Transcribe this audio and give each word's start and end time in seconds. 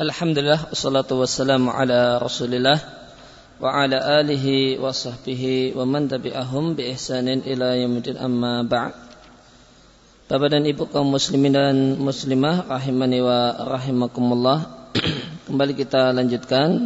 Alhamdulillah 0.00 0.72
Wassalatu 0.72 1.20
wassalamu 1.20 1.76
ala 1.76 2.16
rasulillah 2.16 2.80
Wa 3.60 3.84
ala 3.84 4.24
alihi 4.24 4.80
wa 4.80 4.96
sahbihi 4.96 5.76
Wa 5.76 5.84
man 5.84 6.08
tabi'ahum 6.08 6.72
bi 6.72 6.88
ihsanin 6.88 7.44
ila 7.44 7.76
yamudin 7.76 8.16
amma 8.16 8.64
ba'd. 8.64 8.96
Bapak 10.24 10.56
dan 10.56 10.64
ibu 10.64 10.88
kaum 10.88 11.12
muslimin 11.12 11.52
dan 11.52 11.76
muslimah 12.00 12.64
Rahimani 12.64 13.20
wa 13.20 13.52
rahimakumullah 13.76 14.88
Kembali 15.52 15.76
kita 15.76 16.16
lanjutkan 16.16 16.80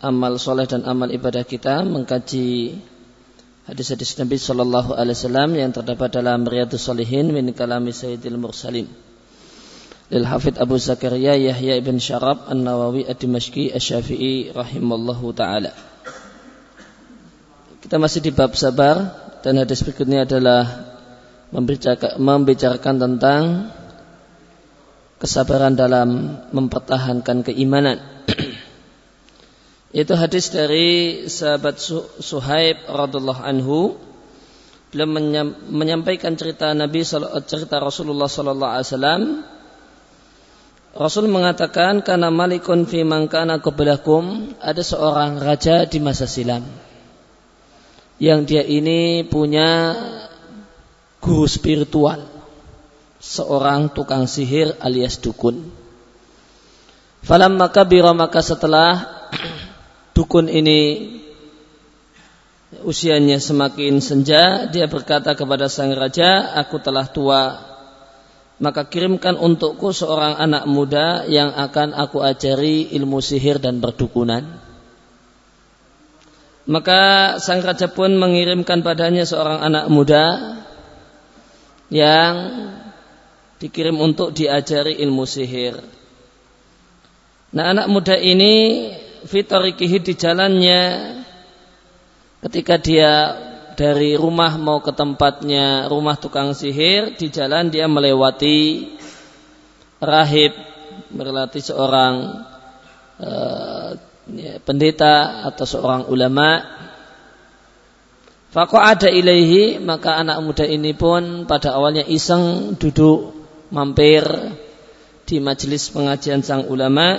Amal 0.00 0.40
soleh 0.40 0.64
dan 0.64 0.88
amal 0.88 1.12
ibadah 1.12 1.44
kita 1.44 1.84
Mengkaji 1.84 2.80
hadis-hadis 3.68 4.16
Nabi 4.16 4.40
Sallallahu 4.40 4.96
Alaihi 4.96 5.12
Wasallam 5.12 5.50
Yang 5.60 5.84
terdapat 5.84 6.08
dalam 6.08 6.48
Riyadus 6.48 6.88
Salihin 6.88 7.36
Min 7.36 7.52
kalami 7.52 7.92
Sayyidil 7.92 8.40
Mursalin 8.40 9.13
lil 10.12 10.24
Hafidh 10.28 10.60
Abu 10.60 10.76
Zakaria 10.76 11.32
Yahya 11.32 11.80
ibn 11.80 11.96
Syarab 11.96 12.44
An-Nawawi 12.52 13.08
Ad-Dimashqi 13.08 13.72
Asy-Syafi'i 13.72 14.52
rahimallahu 14.52 15.32
taala. 15.32 15.72
Kita 17.80 17.96
masih 17.96 18.20
di 18.24 18.32
bab 18.32 18.52
sabar 18.56 19.12
dan 19.40 19.60
hadis 19.60 19.84
berikutnya 19.84 20.24
adalah 20.28 20.92
membicarakan 21.52 22.96
tentang 22.96 23.42
kesabaran 25.20 25.76
dalam 25.76 26.40
mempertahankan 26.52 27.44
keimanan. 27.44 28.00
Itu 30.04 30.16
hadis 30.18 30.50
dari 30.50 31.24
sahabat 31.30 31.80
Suhaib 32.20 32.88
radhiallahu 32.88 33.42
anhu 33.44 33.96
beliau 34.90 35.10
menyampaikan 35.70 36.38
cerita 36.38 36.70
Nabi 36.70 37.02
cerita 37.46 37.82
Rasulullah 37.82 38.30
sallallahu 38.30 38.72
alaihi 38.78 38.88
wasallam 38.90 39.22
Rasul 40.94 41.26
mengatakan 41.26 42.06
karena 42.06 42.30
malikun 42.30 42.86
fi 42.86 43.02
mangkana 43.02 43.58
qablakum. 43.58 44.54
Ada 44.62 44.78
seorang 44.86 45.42
raja 45.42 45.90
di 45.90 45.98
masa 45.98 46.30
silam. 46.30 46.62
Yang 48.22 48.40
dia 48.46 48.62
ini 48.62 49.26
punya 49.26 49.98
guru 51.18 51.50
spiritual. 51.50 52.22
Seorang 53.18 53.90
tukang 53.90 54.30
sihir 54.30 54.78
alias 54.78 55.18
dukun. 55.18 55.66
Falam 57.26 57.58
maka 57.58 57.82
biro 57.82 58.14
maka 58.14 58.38
setelah 58.38 59.02
dukun 60.14 60.46
ini 60.46 61.10
usianya 62.86 63.42
semakin 63.42 63.98
senja 63.98 64.70
dia 64.70 64.86
berkata 64.86 65.34
kepada 65.34 65.66
sang 65.66 65.90
raja 65.96 66.54
aku 66.54 66.78
telah 66.78 67.08
tua 67.08 67.73
maka 68.62 68.86
kirimkan 68.86 69.34
untukku 69.34 69.90
seorang 69.90 70.38
anak 70.38 70.64
muda 70.70 71.26
yang 71.26 71.50
akan 71.50 71.90
aku 71.90 72.22
ajari 72.22 72.94
ilmu 72.94 73.18
sihir 73.18 73.58
dan 73.58 73.82
perdukunan. 73.82 74.62
Maka 76.64 77.36
sang 77.42 77.60
raja 77.60 77.92
pun 77.92 78.16
mengirimkan 78.16 78.80
padanya 78.80 79.26
seorang 79.26 79.60
anak 79.60 79.90
muda 79.92 80.24
yang 81.92 82.34
dikirim 83.60 84.00
untuk 84.00 84.32
diajari 84.32 84.96
ilmu 85.02 85.28
sihir. 85.28 85.76
Nah 87.52 87.64
anak 87.70 87.86
muda 87.90 88.16
ini 88.16 88.88
fitorikihi 89.28 89.98
di 90.00 90.12
jalannya 90.16 90.82
ketika 92.48 92.80
dia 92.80 93.12
dari 93.74 94.14
rumah 94.14 94.56
mau 94.56 94.80
ke 94.80 94.94
tempatnya 94.94 95.90
rumah 95.90 96.16
tukang 96.16 96.54
sihir 96.54 97.18
di 97.18 97.28
jalan 97.28 97.68
dia 97.68 97.90
melewati 97.90 98.90
rahib 100.02 100.54
melewati 101.10 101.60
seorang 101.62 102.14
uh, 103.22 103.90
pendeta 104.64 105.46
atau 105.52 105.64
seorang 105.64 106.08
ulama. 106.08 106.64
Fakoh 108.54 108.78
ada 108.78 109.10
ilaihi 109.10 109.82
maka 109.82 110.14
anak 110.14 110.38
muda 110.38 110.62
ini 110.62 110.94
pun 110.94 111.44
pada 111.50 111.74
awalnya 111.74 112.06
iseng 112.06 112.78
duduk 112.78 113.34
mampir 113.74 114.22
di 115.26 115.42
majelis 115.42 115.90
pengajian 115.90 116.46
sang 116.46 116.70
ulama. 116.70 117.18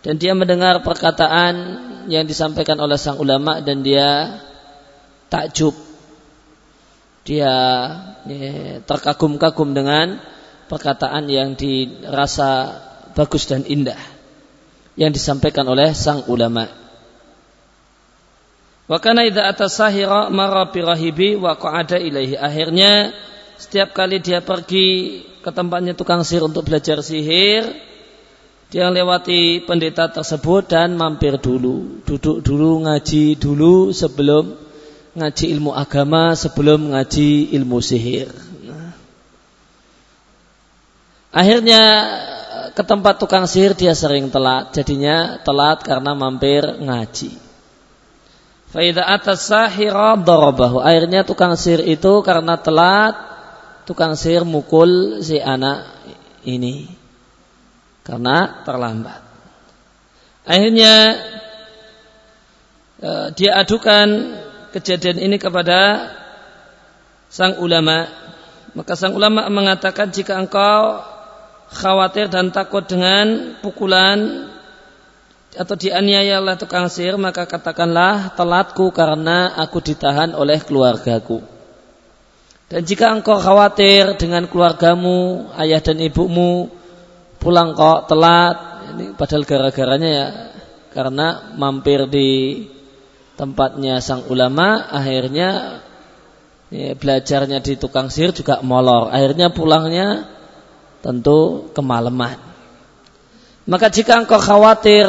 Dan 0.00 0.16
dia 0.16 0.32
mendengar 0.32 0.80
perkataan 0.80 1.54
yang 2.08 2.24
disampaikan 2.24 2.80
oleh 2.80 2.96
sang 2.96 3.20
ulama 3.20 3.60
dan 3.60 3.84
dia 3.84 4.40
takjub 5.30 5.72
dia 7.24 7.46
ya, 8.26 8.44
terkagum-kagum 8.82 9.70
dengan 9.76 10.18
perkataan 10.66 11.30
yang 11.30 11.54
dirasa 11.54 12.80
bagus 13.14 13.46
dan 13.46 13.62
indah 13.68 13.98
yang 14.98 15.14
disampaikan 15.14 15.68
oleh 15.68 15.94
sang 15.94 16.26
ulama. 16.26 16.66
Wa 18.90 18.98
kana 18.98 19.22
idza 19.22 19.46
atasahira 19.46 20.34
mara 20.34 20.66
rahibi 20.66 21.38
wa 21.38 21.54
qa'ada 21.54 22.02
ilaihi. 22.02 22.34
Akhirnya 22.34 23.14
setiap 23.54 23.94
kali 23.94 24.18
dia 24.18 24.42
pergi 24.42 25.22
ke 25.44 25.50
tempatnya 25.54 25.94
tukang 25.94 26.26
sihir 26.26 26.50
untuk 26.50 26.66
belajar 26.66 26.98
sihir, 26.98 27.70
dia 28.70 28.90
lewati 28.90 29.62
pendeta 29.62 30.10
tersebut 30.10 30.66
dan 30.66 30.98
mampir 30.98 31.38
dulu, 31.38 32.02
duduk 32.02 32.42
dulu, 32.42 32.82
ngaji 32.82 33.38
dulu 33.38 33.94
sebelum 33.94 34.69
ngaji 35.14 35.44
ilmu 35.58 35.74
agama 35.74 36.38
sebelum 36.38 36.94
ngaji 36.94 37.50
ilmu 37.56 37.78
sihir. 37.82 38.30
Nah. 38.62 38.94
Akhirnya 41.34 41.82
ke 42.74 42.82
tempat 42.86 43.18
tukang 43.18 43.44
sihir 43.50 43.74
dia 43.74 43.94
sering 43.94 44.30
telat, 44.30 44.70
jadinya 44.70 45.42
telat 45.42 45.82
karena 45.82 46.14
mampir 46.14 46.62
ngaji. 46.62 47.34
Faida 48.70 49.02
atas. 49.02 49.50
Akhirnya 49.50 51.26
tukang 51.26 51.58
sihir 51.58 51.82
itu 51.82 52.22
karena 52.22 52.54
telat, 52.54 53.18
tukang 53.82 54.14
sihir 54.14 54.46
mukul 54.46 55.18
si 55.26 55.42
anak 55.42 55.90
ini 56.46 56.86
karena 58.06 58.62
terlambat. 58.62 59.20
Akhirnya 60.46 60.94
eh, 63.02 63.26
dia 63.34 63.58
adukan 63.58 64.39
kejadian 64.72 65.18
ini 65.18 65.36
kepada 65.36 66.10
sang 67.30 67.58
ulama. 67.62 68.10
Maka 68.74 68.94
sang 68.94 69.14
ulama 69.14 69.50
mengatakan 69.50 70.14
jika 70.14 70.38
engkau 70.38 71.02
khawatir 71.70 72.30
dan 72.30 72.50
takut 72.50 72.86
dengan 72.86 73.58
pukulan 73.62 74.50
atau 75.50 75.74
dianiaya 75.74 76.38
oleh 76.38 76.54
tukang 76.54 76.86
sihir 76.86 77.18
maka 77.18 77.42
katakanlah 77.42 78.38
telatku 78.38 78.94
karena 78.94 79.58
aku 79.58 79.82
ditahan 79.82 80.34
oleh 80.34 80.62
keluargaku. 80.62 81.42
Dan 82.70 82.86
jika 82.86 83.10
engkau 83.10 83.42
khawatir 83.42 84.14
dengan 84.14 84.46
keluargamu, 84.46 85.50
ayah 85.58 85.82
dan 85.82 85.98
ibumu 85.98 86.70
pulang 87.42 87.74
kok 87.74 88.06
telat, 88.06 88.86
ini 88.94 89.10
padahal 89.18 89.42
gara-garanya 89.42 90.10
ya 90.10 90.26
karena 90.94 91.54
mampir 91.58 92.06
di 92.06 92.30
tempatnya 93.40 94.04
sang 94.04 94.28
ulama 94.28 94.84
akhirnya 94.92 95.80
ya, 96.68 96.92
belajarnya 96.92 97.64
di 97.64 97.80
tukang 97.80 98.12
sihir 98.12 98.36
juga 98.36 98.60
molor. 98.60 99.08
Akhirnya 99.08 99.48
pulangnya 99.48 100.28
tentu 101.00 101.72
kemalaman. 101.72 102.36
Maka 103.64 103.88
jika 103.88 104.20
engkau 104.20 104.36
khawatir 104.36 105.08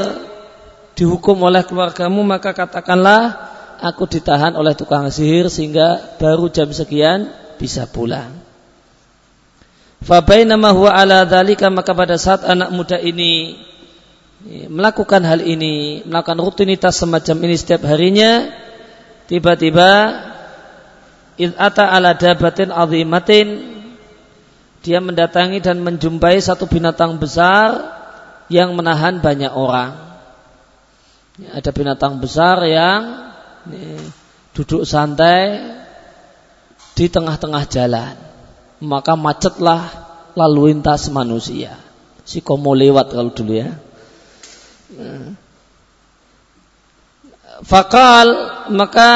dihukum 0.96 1.44
oleh 1.44 1.68
keluargamu 1.68 2.24
maka 2.24 2.56
katakanlah 2.56 3.52
aku 3.84 4.08
ditahan 4.08 4.56
oleh 4.56 4.80
tukang 4.80 5.12
sihir 5.12 5.52
sehingga 5.52 6.16
baru 6.16 6.48
jam 6.48 6.72
sekian 6.72 7.28
bisa 7.59 7.84
pulang. 7.84 8.31
Fabainama 10.02 10.72
huwa 10.72 10.96
ala 10.96 11.28
dhalika 11.28 11.68
maka 11.68 11.92
pada 11.92 12.16
saat 12.16 12.48
anak 12.48 12.72
muda 12.72 12.98
ini 12.98 13.59
melakukan 14.46 15.22
hal 15.22 15.42
ini, 15.46 16.02
melakukan 16.06 16.42
rutinitas 16.42 16.98
semacam 16.98 17.38
ini 17.46 17.56
setiap 17.58 17.86
harinya, 17.86 18.50
tiba-tiba 19.30 19.90
ata 21.58 21.90
ala 21.90 22.14
dabatin 22.14 22.70
azimatin 22.70 23.48
dia 24.82 24.98
mendatangi 24.98 25.62
dan 25.62 25.82
menjumpai 25.86 26.42
satu 26.42 26.66
binatang 26.66 27.22
besar 27.22 28.02
yang 28.50 28.74
menahan 28.74 29.22
banyak 29.22 29.54
orang. 29.54 29.94
Ada 31.54 31.70
binatang 31.70 32.18
besar 32.18 32.66
yang 32.66 33.30
duduk 34.58 34.84
santai 34.90 35.62
di 36.98 37.06
tengah-tengah 37.08 37.64
jalan. 37.70 38.14
Maka 38.82 39.14
macetlah 39.14 39.82
lalu 40.34 40.74
lintas 40.74 41.14
manusia. 41.14 41.78
Si 42.26 42.42
komo 42.42 42.74
lewat 42.74 43.14
kalau 43.14 43.30
dulu 43.30 43.54
ya. 43.54 43.78
Fakal 47.62 48.28
maka 48.74 49.10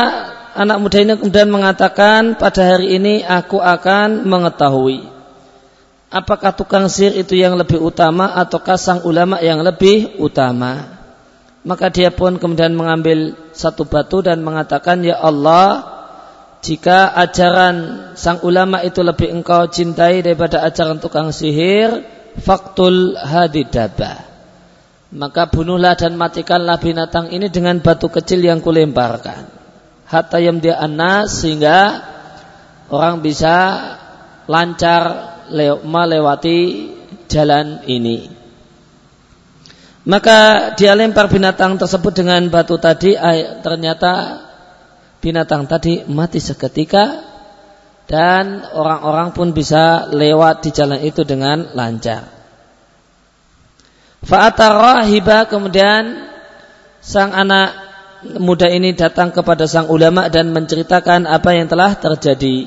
anak 0.55 0.77
muda 0.79 0.97
ini 1.01 1.13
kemudian 1.17 1.49
mengatakan 1.49 2.37
pada 2.37 2.75
hari 2.75 2.95
ini 2.95 3.25
aku 3.25 3.57
akan 3.57 4.23
mengetahui 4.29 5.15
apakah 6.15 6.55
tukang 6.55 6.87
sihir 6.87 7.19
itu 7.19 7.35
yang 7.35 7.59
lebih 7.59 7.83
utama 7.83 8.31
ataukah 8.39 8.79
sang 8.79 9.03
ulama 9.03 9.43
yang 9.43 9.59
lebih 9.59 10.15
utama? 10.23 10.95
Maka 11.65 11.89
dia 11.91 12.13
pun 12.13 12.37
kemudian 12.37 12.77
mengambil 12.77 13.35
satu 13.51 13.89
batu 13.89 14.21
dan 14.21 14.45
mengatakan, 14.45 15.01
Ya 15.01 15.17
Allah, 15.17 15.81
jika 16.61 17.09
ajaran 17.09 18.09
sang 18.13 18.45
ulama 18.45 18.85
itu 18.85 19.01
lebih 19.01 19.33
engkau 19.33 19.65
cintai 19.65 20.21
daripada 20.21 20.61
ajaran 20.61 21.01
tukang 21.01 21.33
sihir, 21.33 22.05
faktul 22.37 23.17
hadidaba. 23.17 24.34
Maka 25.13 25.45
bunuhlah 25.51 25.93
dan 25.93 26.17
matikanlah 26.17 26.81
binatang 26.81 27.29
ini 27.29 27.53
dengan 27.53 27.77
batu 27.83 28.09
kecil 28.09 28.41
yang 28.41 28.63
kulemparkan. 28.63 29.47
Hatta 30.05 30.37
dia 30.37 30.77
anas 30.81 31.41
sehingga 31.41 32.01
orang 32.89 33.21
bisa 33.21 33.55
lancar 34.45 35.33
melewati 35.85 36.89
jalan 37.29 37.85
ini. 37.89 38.29
Maka 40.05 40.71
dia 40.77 40.93
lempar 40.93 41.25
binatang 41.25 41.81
tersebut 41.81 42.13
dengan 42.13 42.45
batu 42.53 42.77
tadi, 42.77 43.17
ternyata 43.65 44.45
binatang 45.17 45.65
tadi 45.65 46.05
mati 46.05 46.37
seketika 46.37 47.25
dan 48.05 48.61
orang-orang 48.77 49.33
pun 49.33 49.49
bisa 49.49 50.05
lewat 50.13 50.61
di 50.61 50.69
jalan 50.69 51.01
itu 51.01 51.25
dengan 51.25 51.73
lancar. 51.73 52.34
Fa'atara 54.25 55.05
hibah 55.05 55.45
kemudian 55.45 56.25
sang 56.97 57.29
anak 57.29 57.77
muda 58.41 58.65
ini 58.65 58.97
datang 58.97 59.29
kepada 59.29 59.69
sang 59.69 59.85
ulama 59.85 60.25
dan 60.33 60.49
menceritakan 60.49 61.29
apa 61.29 61.53
yang 61.53 61.69
telah 61.69 61.93
terjadi. 61.93 62.65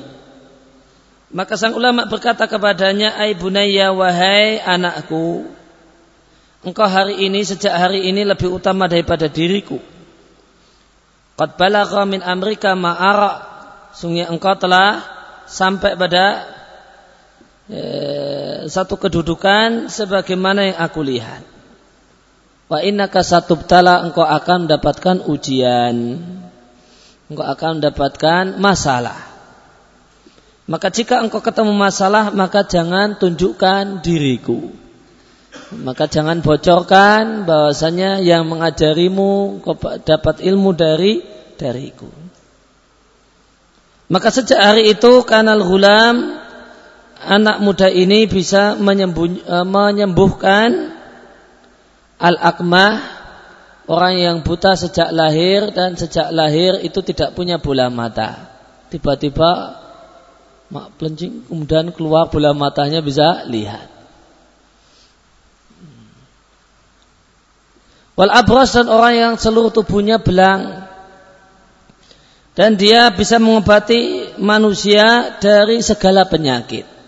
Maka 1.35 1.59
sang 1.59 1.75
ulama 1.75 2.07
berkata 2.07 2.47
kepadanya, 2.47 3.19
"Ai 3.19 3.35
bunayya 3.35 3.91
wahai 3.91 4.63
anakku, 4.63 5.51
engkau 6.63 6.87
hari 6.87 7.27
ini 7.27 7.43
sejak 7.43 7.75
hari 7.75 8.07
ini 8.07 8.23
lebih 8.23 8.55
utama 8.55 8.87
daripada 8.87 9.27
diriku. 9.27 9.83
Qad 11.35 11.59
balagha 11.59 12.07
min 12.07 12.23
amrika 12.23 12.71
ma'ara. 12.71 13.47
Sungguh 13.95 14.31
engkau 14.31 14.55
telah 14.55 15.03
sampai 15.43 15.99
pada 15.99 16.45
satu 18.65 18.97
kedudukan 18.97 19.93
sebagaimana 19.93 20.73
yang 20.73 20.77
aku 20.81 21.05
lihat. 21.05 21.45
Wa 22.69 22.81
innaka 22.81 23.21
satubtala 23.21 24.05
engkau 24.05 24.25
akan 24.25 24.65
mendapatkan 24.65 25.25
ujian. 25.25 26.21
Engkau 27.29 27.45
akan 27.45 27.81
mendapatkan 27.81 28.57
masalah. 28.57 29.17
Maka 30.69 30.93
jika 30.93 31.21
engkau 31.21 31.41
ketemu 31.41 31.73
masalah, 31.73 32.29
maka 32.29 32.61
jangan 32.65 33.17
tunjukkan 33.17 34.05
diriku 34.05 34.69
maka 35.69 36.09
jangan 36.09 36.41
bocorkan 36.41 37.45
bahwasanya 37.45 38.21
yang 38.25 38.49
mengajarimu 38.49 39.61
dapat 40.01 40.41
ilmu 40.41 40.73
dari 40.73 41.21
dariku. 41.61 42.09
Maka 44.09 44.33
sejak 44.33 44.57
hari 44.57 44.89
itu 44.89 45.21
kanal 45.21 45.61
hulam 45.61 46.38
anak 47.19 47.59
muda 47.59 47.91
ini 47.91 48.25
bisa 48.25 48.79
e, 48.79 49.57
menyembuhkan 49.67 50.95
al-akmah 52.19 53.19
orang 53.89 54.15
yang 54.15 54.37
buta 54.45 54.77
sejak 54.77 55.09
lahir 55.11 55.73
dan 55.75 55.97
sejak 55.99 56.29
lahir 56.31 56.79
itu 56.79 57.01
tidak 57.03 57.35
punya 57.35 57.57
bola 57.59 57.91
mata. 57.91 58.47
Tiba-tiba 58.93 59.81
mak 60.69 60.93
pelencing 61.01 61.49
kemudian 61.49 61.89
keluar 61.91 62.29
bola 62.29 62.53
matanya 62.53 63.01
bisa 63.01 63.43
lihat. 63.49 63.89
Wal 68.19 68.35
abras 68.35 68.75
dan 68.75 68.91
orang 68.91 69.13
yang 69.15 69.33
seluruh 69.39 69.71
tubuhnya 69.71 70.19
belang. 70.19 70.85
Dan 72.51 72.75
dia 72.75 73.07
bisa 73.15 73.39
mengobati 73.39 74.35
manusia 74.35 75.39
dari 75.39 75.79
segala 75.79 76.27
penyakit. 76.27 76.98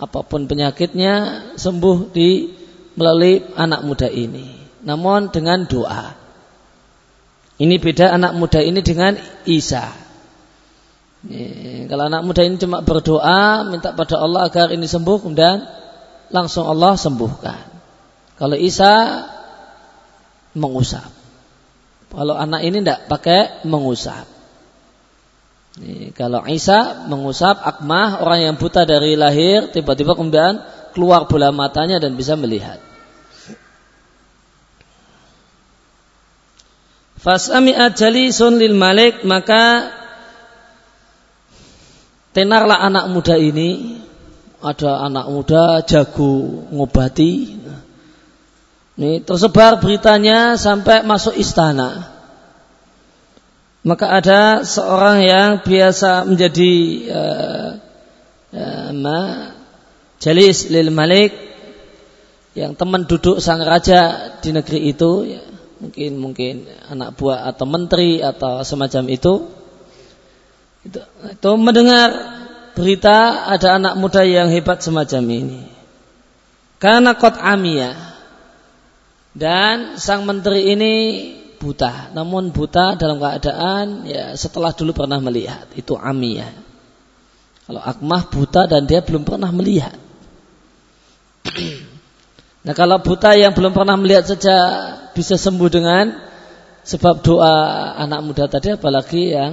Apa 0.00 0.24
pun 0.24 0.48
penyakitnya 0.48 1.14
sembuh 1.60 2.08
di 2.08 2.48
melalui 2.96 3.44
anak 3.52 3.84
muda 3.84 4.08
ini. 4.08 4.56
Namun 4.80 5.28
dengan 5.28 5.68
doa. 5.68 6.16
Ini 7.60 7.76
beda 7.76 8.16
anak 8.16 8.32
muda 8.40 8.64
ini 8.64 8.80
dengan 8.80 9.20
Isa. 9.44 9.92
Kalau 11.84 12.04
anak 12.08 12.24
muda 12.24 12.40
ini 12.40 12.56
cuma 12.56 12.80
berdoa, 12.80 13.68
minta 13.68 13.92
pada 13.92 14.16
Allah 14.16 14.48
agar 14.48 14.72
ini 14.72 14.88
sembuh, 14.88 15.20
kemudian 15.20 15.68
langsung 16.32 16.64
Allah 16.64 16.96
sembuhkan. 16.96 17.60
Kalau 18.40 18.56
Isa 18.56 19.20
mengusap. 20.56 21.12
Kalau 22.08 22.34
anak 22.40 22.64
ini 22.64 22.80
tidak 22.80 23.04
pakai 23.12 23.68
mengusap. 23.68 24.39
Kalau 26.18 26.42
Isa 26.50 27.06
mengusap 27.06 27.62
akmah 27.62 28.20
orang 28.26 28.40
yang 28.50 28.54
buta 28.58 28.82
dari 28.82 29.14
lahir 29.14 29.70
tiba-tiba 29.70 30.18
kemudian 30.18 30.58
keluar 30.90 31.30
bola 31.30 31.54
matanya 31.54 32.02
dan 32.02 32.18
bisa 32.18 32.34
melihat. 32.34 32.82
Fasami 37.20 37.76
ajali 37.76 38.32
sun 38.34 38.58
lil 38.58 38.74
malik 38.74 39.22
maka 39.22 39.94
tenarlah 42.34 42.80
anak 42.80 43.06
muda 43.12 43.36
ini 43.36 44.00
ada 44.60 45.06
anak 45.06 45.26
muda 45.28 45.84
jago 45.84 46.66
ngobati 46.72 47.60
ini 49.00 49.24
tersebar 49.24 49.80
beritanya 49.80 50.60
sampai 50.60 51.00
masuk 51.08 51.32
istana. 51.40 52.19
Maka 53.80 54.12
ada 54.12 54.40
seorang 54.60 55.24
yang 55.24 55.48
biasa 55.64 56.28
menjadi 56.28 56.72
uh, 57.08 57.68
uh, 58.52 59.40
jalis 60.20 60.68
lil 60.68 60.92
malik 60.92 61.32
yang 62.52 62.76
teman 62.76 63.08
duduk 63.08 63.40
sang 63.40 63.64
raja 63.64 64.36
di 64.44 64.52
negeri 64.52 64.92
itu 64.92 65.24
ya, 65.24 65.40
mungkin 65.80 66.10
mungkin 66.20 66.54
anak 66.92 67.16
buah 67.16 67.48
atau 67.48 67.64
menteri 67.64 68.20
atau 68.20 68.60
semacam 68.60 69.08
itu. 69.08 69.48
Itu, 70.84 71.00
itu 71.32 71.50
mendengar 71.56 72.08
berita 72.76 73.48
ada 73.48 73.80
anak 73.80 73.96
muda 73.96 74.28
yang 74.28 74.52
hebat 74.52 74.84
semacam 74.84 75.24
ini. 75.24 75.60
Karena 76.76 77.16
kot 77.16 77.36
amiyah. 77.40 77.96
Dan 79.30 79.96
sang 79.96 80.26
menteri 80.26 80.74
ini 80.74 80.94
buta, 81.60 82.08
namun 82.16 82.56
buta 82.56 82.96
dalam 82.96 83.20
keadaan 83.20 84.08
ya 84.08 84.32
setelah 84.32 84.72
dulu 84.72 84.96
pernah 84.96 85.20
melihat. 85.20 85.68
Itu 85.76 86.00
amiyah. 86.00 86.48
Kalau 87.68 87.84
akmah 87.84 88.32
buta 88.32 88.64
dan 88.64 88.88
dia 88.88 89.04
belum 89.04 89.28
pernah 89.28 89.52
melihat. 89.52 89.94
nah 92.64 92.72
kalau 92.72 92.98
buta 93.04 93.36
yang 93.36 93.52
belum 93.52 93.76
pernah 93.76 94.00
melihat 94.00 94.24
saja 94.32 94.56
bisa 95.12 95.36
sembuh 95.36 95.68
dengan 95.68 96.16
sebab 96.80 97.20
doa 97.20 97.54
anak 98.00 98.20
muda 98.24 98.48
tadi 98.48 98.72
apalagi 98.72 99.36
yang 99.36 99.52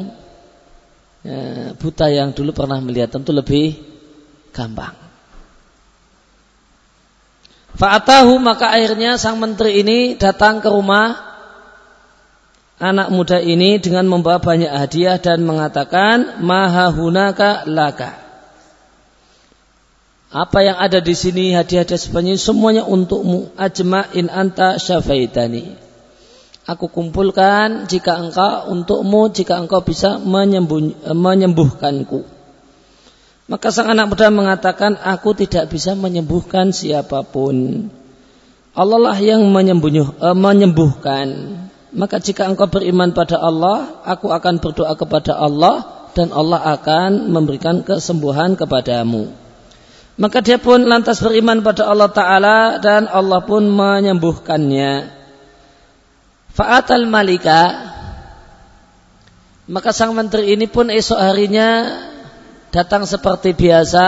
ya, 1.27 1.75
buta 1.75 2.07
yang 2.07 2.31
dulu 2.31 2.55
pernah 2.55 2.79
melihat 2.79 3.11
tentu 3.11 3.35
lebih 3.35 3.75
gampang. 4.55 4.95
Fa'atahu 7.77 8.41
maka 8.41 8.73
akhirnya 8.73 9.21
sang 9.21 9.37
menteri 9.37 9.85
ini 9.85 10.17
datang 10.17 10.63
ke 10.63 10.71
rumah 10.71 11.26
anak 12.77 13.09
muda 13.09 13.41
ini 13.41 13.81
dengan 13.81 14.05
membawa 14.05 14.37
banyak 14.37 14.69
hadiah 14.69 15.17
dan 15.17 15.45
mengatakan 15.45 16.41
mahahunaka 16.41 17.65
laka. 17.65 18.17
Apa 20.27 20.59
yang 20.59 20.77
ada 20.77 20.99
di 20.99 21.15
sini 21.15 21.55
hadiah-hadiah 21.55 21.97
sebanyak 21.97 22.37
semuanya 22.37 22.83
untukmu 22.83 23.55
ajma'in 23.57 24.27
anta 24.27 24.77
syafaitani. 24.77 25.87
Aku 26.67 26.91
kumpulkan 26.91 27.87
jika 27.87 28.19
engkau 28.19 28.67
untukmu 28.67 29.31
jika 29.31 29.55
engkau 29.55 29.79
bisa 29.79 30.19
menyembuh, 30.19 31.15
menyembuhkanku. 31.15 32.27
Maka 33.47 33.71
sang 33.71 33.87
anak 33.87 34.11
muda 34.11 34.27
mengatakan, 34.27 34.99
aku 34.99 35.31
tidak 35.31 35.71
bisa 35.71 35.95
menyembuhkan 35.95 36.75
siapa 36.75 37.23
pun. 37.23 37.87
Allah 38.75 38.99
lah 38.99 39.15
yang 39.15 39.47
uh, 39.47 40.35
menyembuhkan. 40.35 41.27
Maka 41.95 42.19
jika 42.19 42.43
engkau 42.47 42.67
beriman 42.67 43.15
pada 43.15 43.39
Allah, 43.39 44.03
aku 44.03 44.27
akan 44.27 44.59
berdoa 44.59 44.95
kepada 44.99 45.39
Allah 45.39 46.07
dan 46.11 46.35
Allah 46.35 46.75
akan 46.75 47.31
memberikan 47.31 47.85
kesembuhan 47.85 48.59
kepadamu. 48.59 49.31
Maka 50.17 50.41
dia 50.41 50.57
pun 50.57 50.81
lantas 50.83 51.21
beriman 51.21 51.61
pada 51.61 51.87
Allah 51.87 52.09
Ta'ala 52.09 52.57
dan 52.81 53.05
Allah 53.05 53.39
pun 53.45 53.69
menyembuhkannya. 53.69 55.13
Fa'atal 56.57 57.05
malika 57.05 57.93
maka 59.67 59.91
sang 59.91 60.15
menteri 60.15 60.55
ini 60.55 60.65
pun 60.71 60.87
esok 60.87 61.19
harinya 61.19 61.91
datang 62.71 63.03
seperti 63.03 63.51
biasa 63.51 64.05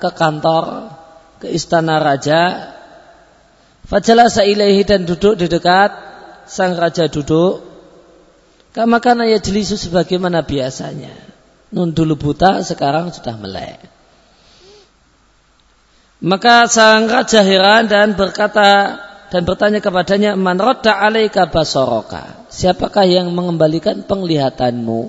ke 0.00 0.08
kantor 0.08 0.88
ke 1.36 1.52
istana 1.52 2.00
raja. 2.00 2.72
Fajalasa 3.84 4.48
ilaihi 4.48 4.88
dan 4.88 5.04
duduk 5.04 5.36
di 5.36 5.52
dekat 5.52 6.11
sang 6.46 6.78
raja 6.78 7.06
duduk. 7.08 7.64
Kama 8.72 9.04
kana 9.04 9.28
ya 9.28 9.36
jelisu 9.36 9.76
sebagaimana 9.76 10.42
biasanya. 10.42 11.12
Nun 11.72 11.92
dulu 11.92 12.16
buta, 12.16 12.60
sekarang 12.64 13.12
sudah 13.12 13.36
melek. 13.36 13.80
Maka 16.22 16.70
sang 16.70 17.10
raja 17.10 17.42
heran 17.42 17.90
dan 17.90 18.14
berkata 18.14 19.00
dan 19.32 19.48
bertanya 19.48 19.80
kepadanya, 19.80 20.36
Man 20.36 20.60
rodda 20.60 20.92
alaika 20.92 21.48
basoroka. 21.48 22.46
Siapakah 22.52 23.08
yang 23.08 23.32
mengembalikan 23.32 24.04
penglihatanmu? 24.04 25.08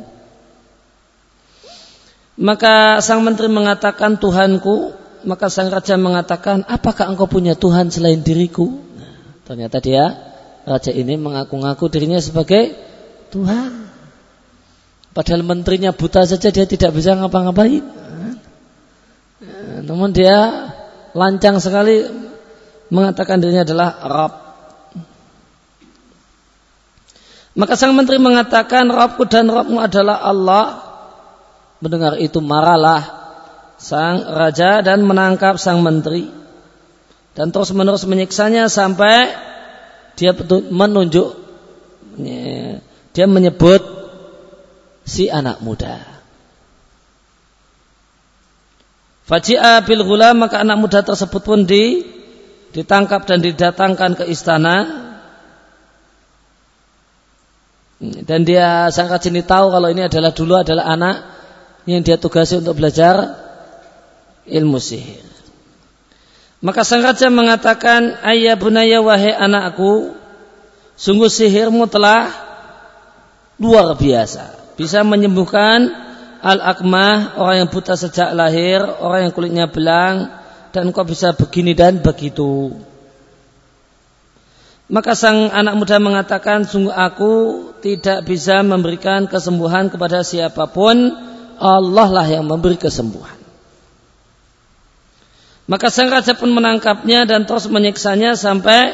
Maka 2.39 3.03
sang 3.03 3.21
menteri 3.21 3.51
mengatakan, 3.51 4.17
Tuhanku. 4.17 4.95
Maka 5.23 5.47
sang 5.47 5.71
raja 5.71 5.95
mengatakan, 5.95 6.67
apakah 6.67 7.07
engkau 7.11 7.31
punya 7.31 7.55
Tuhan 7.55 7.87
selain 7.87 8.19
diriku? 8.19 8.75
Nah, 8.75 9.15
ternyata 9.47 9.79
dia, 9.79 10.32
raja 10.63 10.91
ini 10.91 11.19
mengaku-ngaku 11.19 11.91
dirinya 11.91 12.19
sebagai 12.19 12.75
Tuhan. 13.31 13.87
Padahal 15.13 15.45
menterinya 15.45 15.93
buta 15.93 16.25
saja 16.25 16.49
dia 16.49 16.65
tidak 16.65 16.97
bisa 16.97 17.13
ngapa-ngapain. 17.13 17.85
Namun 19.83 20.09
dia 20.15 20.69
lancang 21.13 21.61
sekali 21.61 22.07
mengatakan 22.89 23.37
dirinya 23.37 23.67
adalah 23.67 23.89
Rabb. 24.01 24.33
Maka 27.53 27.77
sang 27.77 27.93
menteri 27.93 28.17
mengatakan 28.17 28.89
Rabbku 28.89 29.29
dan 29.29 29.45
Rabbmu 29.45 29.77
adalah 29.77 30.25
Allah. 30.25 30.65
Mendengar 31.83 32.17
itu 32.17 32.41
marahlah 32.41 33.23
sang 33.77 34.25
raja 34.25 34.81
dan 34.81 35.05
menangkap 35.05 35.61
sang 35.61 35.85
menteri. 35.85 36.31
Dan 37.37 37.53
terus 37.53 37.69
menerus 37.75 38.09
menyiksanya 38.09 38.71
sampai 38.71 39.29
dia 40.17 40.31
menunjuk 40.69 41.27
dia 43.13 43.25
menyebut 43.25 43.81
si 45.05 45.27
anak 45.29 45.59
muda. 45.61 46.01
Faji'a 49.23 49.81
bil 49.87 50.03
ghulam 50.03 50.43
maka 50.43 50.59
anak 50.61 50.77
muda 50.77 50.99
tersebut 50.99 51.41
pun 51.41 51.63
di, 51.63 52.03
ditangkap 52.75 53.23
dan 53.23 53.39
didatangkan 53.39 54.19
ke 54.19 54.23
istana. 54.27 55.01
Dan 58.03 58.43
dia 58.43 58.91
sang 58.91 59.07
ini 59.07 59.47
tahu 59.47 59.71
kalau 59.71 59.87
ini 59.87 60.03
adalah 60.03 60.35
dulu 60.35 60.59
adalah 60.59 60.91
anak 60.91 61.15
yang 61.87 62.03
dia 62.03 62.19
tugasi 62.19 62.59
untuk 62.59 62.75
belajar 62.75 63.15
ilmu 64.43 64.75
sihir. 64.75 65.32
Maka 66.63 66.87
sang 66.87 67.03
raja 67.03 67.27
mengatakan, 67.27 68.23
Ayah 68.23 68.55
bunaya 68.55 69.03
wahai 69.03 69.35
anakku, 69.35 70.15
sungguh 70.95 71.27
sihirmu 71.27 71.91
telah 71.91 72.31
luar 73.59 73.99
biasa. 73.99 74.55
Bisa 74.79 75.03
menyembuhkan 75.03 75.91
al-akmah, 76.39 77.35
orang 77.35 77.67
yang 77.67 77.69
buta 77.69 77.99
sejak 77.99 78.31
lahir, 78.31 78.79
orang 78.79 79.27
yang 79.27 79.33
kulitnya 79.35 79.67
belang, 79.67 80.31
dan 80.71 80.95
kok 80.95 81.11
bisa 81.11 81.35
begini 81.35 81.75
dan 81.75 81.99
begitu. 81.99 82.71
Maka 84.87 85.19
sang 85.19 85.51
anak 85.51 85.75
muda 85.75 85.99
mengatakan, 85.99 86.63
sungguh 86.63 86.95
aku 86.95 87.33
tidak 87.83 88.23
bisa 88.23 88.63
memberikan 88.63 89.27
kesembuhan 89.27 89.91
kepada 89.91 90.23
siapa 90.23 90.71
pun, 90.71 91.11
Allah 91.59 92.07
lah 92.07 92.27
yang 92.31 92.47
memberi 92.47 92.79
kesembuhan. 92.79 93.42
Maka 95.63 95.87
sang 95.87 96.11
raja 96.11 96.35
pun 96.35 96.51
menangkapnya 96.51 97.23
dan 97.23 97.47
terus 97.47 97.71
menyiksanya 97.71 98.35
sampai 98.35 98.91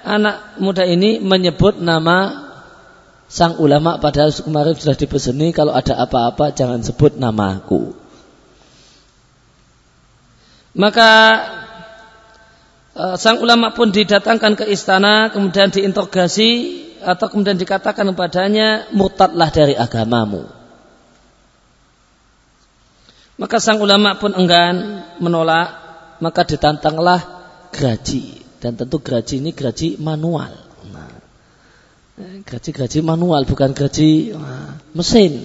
anak 0.00 0.56
muda 0.56 0.86
ini 0.88 1.20
menyebut 1.20 1.76
nama 1.76 2.46
sang 3.26 3.58
ulama 3.60 3.98
padahal 3.98 4.32
kemarin 4.32 4.78
sudah 4.78 4.96
dipeseni 4.96 5.50
kalau 5.52 5.76
ada 5.76 5.98
apa-apa 5.98 6.56
jangan 6.56 6.80
sebut 6.80 7.20
namaku. 7.20 7.92
Maka 10.76 11.10
uh, 12.96 13.16
sang 13.20 13.40
ulama 13.44 13.76
pun 13.76 13.92
didatangkan 13.92 14.56
ke 14.56 14.64
istana 14.72 15.28
kemudian 15.32 15.68
diinterogasi 15.68 16.50
atau 17.04 17.28
kemudian 17.28 17.60
dikatakan 17.60 18.08
kepadanya 18.12 18.88
murtadlah 18.96 19.52
dari 19.52 19.76
agamamu. 19.76 20.48
Maka 23.36 23.60
sang 23.60 23.84
ulama 23.84 24.16
pun 24.16 24.32
enggan 24.32 25.04
menolak, 25.20 25.85
maka 26.20 26.42
ditantanglah 26.44 27.20
gaji 27.72 28.40
dan 28.60 28.74
tentu 28.74 28.98
gaji 28.98 29.40
ini 29.40 29.50
gaji 29.52 30.00
manual. 30.00 30.66
Gaji-gaji 32.16 33.04
manual 33.04 33.44
bukan 33.44 33.76
gaji 33.76 34.32
mesin. 34.96 35.44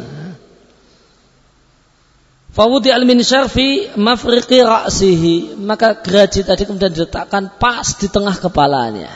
Fawudi 2.51 2.91
al 2.91 3.03
min 3.03 3.19
syarfi 3.19 3.91
mafriqi 3.99 4.63
ra'sihi. 4.63 5.59
Maka 5.59 5.99
gaji 5.99 6.47
tadi 6.47 6.63
kemudian 6.63 6.95
diletakkan 6.95 7.59
pas 7.59 7.83
di 7.99 8.07
tengah 8.07 8.39
kepalanya. 8.39 9.11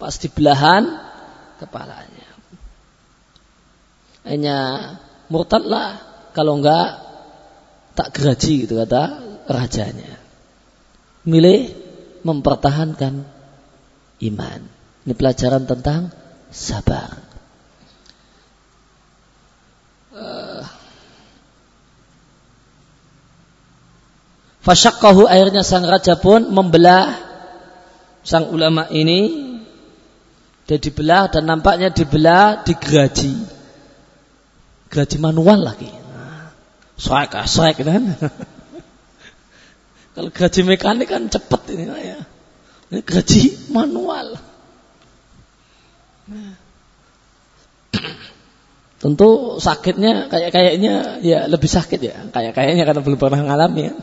Pas 0.00 0.16
di 0.16 0.32
belahan 0.32 0.96
kepalanya. 1.60 2.28
Hanya 4.24 4.58
murtadlah 5.28 6.00
kalau 6.32 6.56
enggak 6.56 7.04
tak 7.92 8.16
gaji 8.16 8.64
gitu 8.64 8.80
kata 8.80 9.33
rajanya. 9.48 10.20
Milih 11.24 11.72
mempertahankan 12.24 13.24
iman. 14.32 14.60
Ini 15.04 15.12
pelajaran 15.12 15.68
tentang 15.68 16.12
sabar. 16.48 17.24
Fasyakkahu 24.64 25.28
akhirnya 25.28 25.60
sang 25.60 25.84
raja 25.84 26.16
pun 26.16 26.48
membelah 26.48 27.20
sang 28.24 28.48
ulama 28.48 28.88
ini 28.88 29.52
dia 30.64 30.80
dibelah 30.80 31.28
dan 31.28 31.44
nampaknya 31.44 31.92
dibelah 31.92 32.64
digaji 32.64 33.36
gaji 34.88 35.16
manual 35.20 35.60
lagi 35.60 35.92
soek 36.96 37.36
soek 37.44 37.84
kan 37.84 38.16
kalau 40.14 40.30
gaji 40.30 40.60
mekanik 40.62 41.10
kan 41.10 41.26
cepet 41.26 41.62
ini 41.74 41.84
ya 41.90 42.18
ini 42.90 43.00
gaji 43.02 43.42
manual 43.74 44.38
Tentu 49.04 49.60
sakitnya 49.60 50.32
kayak 50.32 50.48
kayaknya 50.48 51.20
ya 51.20 51.44
lebih 51.44 51.68
sakit 51.68 52.00
ya. 52.00 52.16
Kayak 52.32 52.56
kayaknya 52.56 52.88
karena 52.88 53.04
belum 53.04 53.20
pernah 53.20 53.44
ngalami 53.44 53.92
ya. 53.92 53.94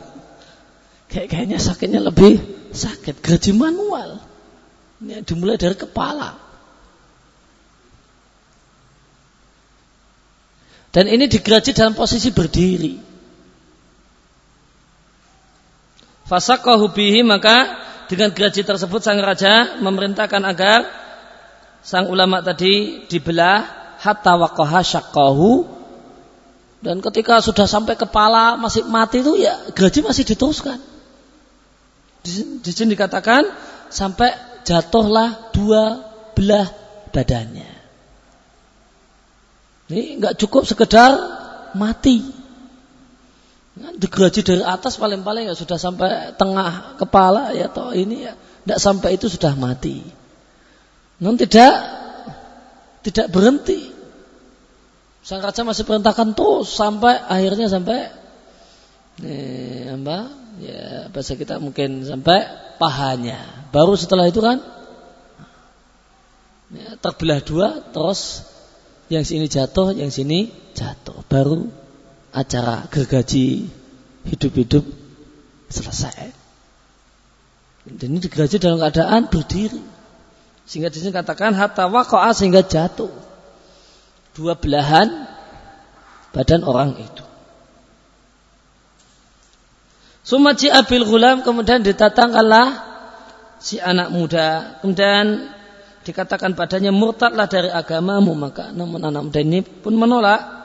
Kayak 1.10 1.26
kayaknya 1.26 1.58
sakitnya 1.58 1.98
lebih 1.98 2.38
sakit. 2.70 3.18
Gaji 3.18 3.50
manual. 3.50 4.22
Ini 5.02 5.26
dimulai 5.26 5.58
dari 5.58 5.74
kepala. 5.74 6.38
Dan 10.94 11.10
ini 11.10 11.26
digaji 11.26 11.74
dalam 11.74 11.98
posisi 11.98 12.30
berdiri. 12.30 13.11
Fasakahu 16.32 16.96
bihi 16.96 17.20
maka 17.20 17.76
dengan 18.08 18.32
gaji 18.32 18.64
tersebut 18.64 19.04
sang 19.04 19.20
raja 19.20 19.76
memerintahkan 19.84 20.40
agar 20.48 20.88
sang 21.84 22.08
ulama 22.08 22.40
tadi 22.40 23.04
dibelah 23.04 23.68
hatta 24.00 24.40
waqaha 24.40 24.80
syaqqahu 24.80 25.68
dan 26.80 27.04
ketika 27.04 27.44
sudah 27.44 27.68
sampai 27.68 28.00
kepala 28.00 28.56
masih 28.56 28.88
mati 28.88 29.20
itu 29.20 29.36
ya 29.36 29.60
gaji 29.76 30.00
masih 30.00 30.24
diteruskan. 30.24 30.80
Di, 32.24 32.64
di 32.64 32.70
sini 32.72 32.96
dikatakan 32.96 33.46
sampai 33.92 34.32
jatuhlah 34.64 35.52
dua 35.52 36.00
belah 36.32 36.66
badannya. 37.12 37.70
Ini 39.92 40.16
nggak 40.16 40.34
cukup 40.40 40.64
sekedar 40.64 41.12
mati. 41.76 42.41
Digaji 43.72 44.44
dari 44.44 44.60
atas 44.60 45.00
paling-paling 45.00 45.48
ya 45.48 45.56
sudah 45.56 45.80
sampai 45.80 46.36
tengah 46.36 47.00
kepala 47.00 47.56
ya 47.56 47.72
toh 47.72 47.96
ini 47.96 48.28
ya 48.28 48.36
tidak 48.36 48.78
sampai 48.84 49.16
itu 49.16 49.32
sudah 49.32 49.56
mati. 49.56 50.04
Namun 51.16 51.40
tidak 51.40 51.72
tidak 53.00 53.32
berhenti. 53.32 53.88
Sang 55.24 55.40
raja 55.40 55.64
masih 55.64 55.88
perintahkan 55.88 56.36
terus 56.36 56.68
sampai 56.68 57.16
akhirnya 57.16 57.72
sampai 57.72 58.12
eh, 59.24 59.88
apa? 59.88 60.18
Ya 60.60 61.08
bahasa 61.08 61.32
kita 61.32 61.56
mungkin 61.56 62.04
sampai 62.04 62.44
pahanya. 62.76 63.40
Baru 63.72 63.96
setelah 63.96 64.28
itu 64.28 64.44
kan 64.44 64.60
ya, 66.76 67.00
terbelah 67.00 67.40
dua 67.40 67.80
terus 67.88 68.44
yang 69.08 69.24
sini 69.24 69.48
jatuh, 69.48 69.96
yang 69.96 70.12
sini 70.12 70.52
jatuh. 70.76 71.24
Baru 71.24 71.72
acara 72.32 72.88
gergaji 72.88 73.68
hidup-hidup 74.26 74.84
selesai. 75.68 76.32
Dan 77.82 78.14
ini 78.16 78.18
digerajai 78.22 78.58
dalam 78.62 78.78
keadaan 78.80 79.28
berdiri. 79.28 79.82
Sehingga 80.64 80.88
di 80.88 81.02
sini 81.02 81.10
katakan 81.10 81.52
hatta 81.52 81.90
waqa'a 81.90 82.30
sehingga 82.32 82.62
jatuh. 82.62 83.10
Dua 84.32 84.56
belahan 84.56 85.28
badan 86.32 86.62
orang 86.64 86.96
itu. 86.96 87.24
Sumaji 90.22 90.70
abil 90.70 91.04
gulam 91.04 91.42
kemudian 91.42 91.82
ditatangkanlah 91.82 92.78
si 93.58 93.82
anak 93.82 94.14
muda. 94.14 94.78
Kemudian 94.80 95.50
dikatakan 96.06 96.54
padanya 96.54 96.94
murtadlah 96.94 97.50
dari 97.50 97.68
agamamu 97.68 98.32
maka 98.38 98.70
namun 98.70 99.02
anak 99.02 99.28
muda 99.28 99.40
ini 99.42 99.60
pun 99.66 99.98
menolak. 99.98 100.61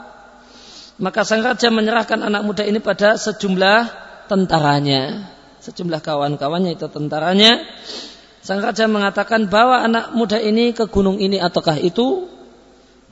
Maka 0.98 1.22
sang 1.22 1.46
raja 1.46 1.70
menyerahkan 1.70 2.26
anak 2.26 2.42
muda 2.42 2.66
ini 2.66 2.82
pada 2.82 3.18
sejumlah 3.22 3.80
tentaranya, 4.26 5.30
sejumlah 5.62 6.02
kawan-kawannya 6.02 6.74
itu 6.74 6.90
tentaranya. 6.90 7.62
Sang 8.42 8.64
raja 8.64 8.90
mengatakan 8.90 9.46
bawa 9.46 9.86
anak 9.86 10.18
muda 10.18 10.42
ini 10.42 10.74
ke 10.74 10.90
gunung 10.90 11.22
ini 11.22 11.38
ataukah 11.38 11.78
itu 11.78 12.26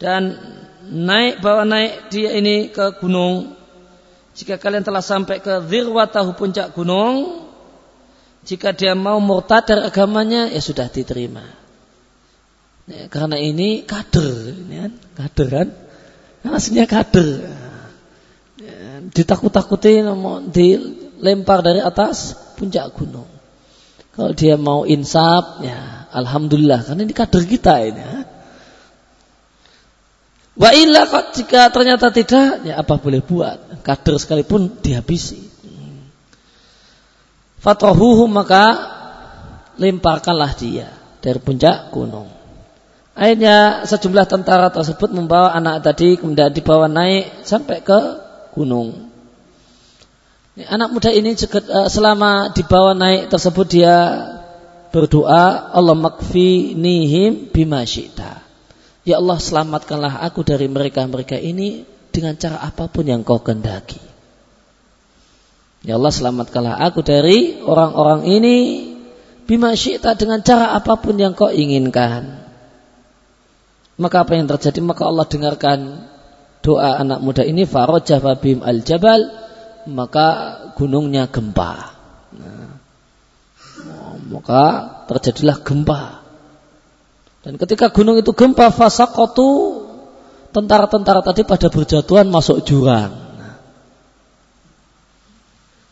dan 0.02 0.34
naik 0.90 1.46
bawa 1.46 1.62
naik 1.68 2.10
dia 2.10 2.34
ini 2.34 2.74
ke 2.74 2.98
gunung 2.98 3.56
jika 4.36 4.60
kalian 4.60 4.84
telah 4.84 5.00
sampai 5.00 5.40
ke 5.40 5.64
zirwatahu 5.64 6.36
puncak 6.36 6.76
gunung, 6.76 7.48
jika 8.44 8.76
dia 8.76 8.92
mau 8.92 9.24
murtad 9.24 9.64
dari 9.64 9.88
agamanya, 9.88 10.52
ya 10.52 10.60
sudah 10.60 10.92
diterima. 10.92 11.48
Ya, 12.86 13.08
karena 13.08 13.40
ini 13.40 13.88
kader, 13.88 14.52
ini 14.52 14.76
kan? 14.76 14.92
kader 15.16 15.48
kan? 15.50 15.70
Kader. 16.86 17.28
Ditakut-takuti, 19.12 20.04
dilempar 20.52 21.60
dari 21.66 21.80
atas 21.82 22.36
puncak 22.56 22.96
gunung. 22.96 23.28
Kalau 24.16 24.32
dia 24.32 24.56
mau 24.56 24.88
insaf, 24.88 25.60
ya 25.60 26.08
alhamdulillah, 26.16 26.88
karena 26.88 27.02
ini 27.04 27.12
kader 27.12 27.44
kita 27.44 27.74
ini. 27.84 28.00
Ya. 28.00 28.16
Wa 30.56 30.72
illa 30.72 31.04
jika 31.36 31.68
ternyata 31.68 32.16
tidak, 32.16 32.64
ya 32.64 32.80
apa 32.80 32.96
boleh 32.96 33.20
buat? 33.20 33.84
Kader 33.84 34.16
sekalipun 34.16 34.80
dihabisi. 34.80 35.52
Fatrahuhu 37.60 38.32
maka 38.32 38.64
lemparkanlah 39.76 40.56
dia 40.56 40.88
dari 41.20 41.42
puncak 41.44 41.92
gunung. 41.92 42.32
Akhirnya 43.16 43.88
sejumlah 43.88 44.28
tentara 44.28 44.72
tersebut 44.72 45.12
membawa 45.12 45.56
anak 45.56 45.84
tadi 45.84 46.20
kemudian 46.20 46.52
dibawa 46.52 46.92
naik 46.92 47.48
sampai 47.48 47.80
ke 47.80 48.00
gunung. 48.56 49.12
Anak 50.56 50.96
muda 50.96 51.12
ini 51.12 51.36
eh, 51.36 51.90
selama 51.92 52.56
dibawa 52.56 52.96
naik 52.96 53.28
tersebut 53.28 53.68
dia 53.68 53.96
berdoa 54.96 55.76
Allah 55.76 55.96
makfi 56.00 56.72
nihim 56.80 57.52
bima 57.52 57.84
syi'ta. 57.84 58.40
Ya 59.04 59.20
Allah 59.20 59.36
selamatkanlah 59.36 60.24
aku 60.24 60.48
dari 60.48 60.72
mereka-mereka 60.72 61.36
ini 61.36 61.84
dengan 62.16 62.40
cara 62.40 62.64
apa 62.64 62.88
pun 62.88 63.04
yang 63.04 63.28
kau 63.28 63.44
kendaki. 63.44 64.00
Ya 65.84 66.00
Allah 66.00 66.16
selamatkanlah 66.16 66.80
aku 66.80 67.04
dari 67.04 67.60
orang-orang 67.60 68.24
ini 68.24 68.56
bima 69.44 69.76
syi'ta 69.76 70.16
dengan 70.16 70.40
cara 70.40 70.72
apa 70.72 70.96
pun 70.96 71.20
yang 71.20 71.36
kau 71.36 71.52
inginkan. 71.52 72.48
Maka 74.00 74.24
apa 74.24 74.40
yang 74.40 74.48
terjadi? 74.48 74.80
Maka 74.80 75.04
Allah 75.04 75.28
dengarkan 75.28 75.80
doa 76.66 76.98
anak 76.98 77.22
muda 77.22 77.46
ini 77.46 77.70
farajah 77.70 78.18
babim 78.18 78.66
al-jabal 78.66 79.30
maka 79.86 80.28
gunungnya 80.74 81.30
gempa. 81.30 81.94
Nah, 82.34 82.74
maka 84.26 84.64
terjadilah 85.06 85.62
gempa. 85.62 86.26
Dan 87.46 87.62
ketika 87.62 87.94
gunung 87.94 88.18
itu 88.18 88.34
gempa 88.34 88.74
fasakotu 88.74 89.86
tentara-tentara 90.50 91.22
tadi 91.22 91.46
pada 91.46 91.70
berjatuhan 91.70 92.26
masuk 92.26 92.66
jurang. 92.66 93.14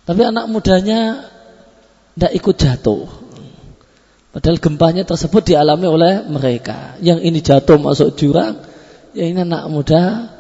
Tapi 0.04 0.22
anak 0.26 0.50
mudanya 0.50 1.30
tidak 2.18 2.34
ikut 2.34 2.56
jatuh. 2.58 3.06
Padahal 4.34 4.58
gempanya 4.58 5.06
tersebut 5.06 5.54
dialami 5.54 5.86
oleh 5.86 6.14
mereka. 6.26 6.98
Yang 6.98 7.20
ini 7.22 7.40
jatuh 7.46 7.78
masuk 7.78 8.18
jurang, 8.18 8.66
yang 9.14 9.38
ini 9.38 9.40
anak 9.46 9.70
muda 9.70 10.33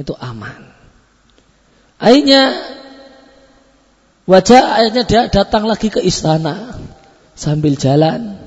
itu 0.00 0.16
aman. 0.16 0.72
Akhirnya 2.00 2.56
wajah 4.24 4.80
akhirnya 4.80 5.04
dia 5.04 5.22
datang 5.28 5.68
lagi 5.68 5.92
ke 5.92 6.00
istana 6.00 6.80
sambil 7.36 7.76
jalan 7.76 8.40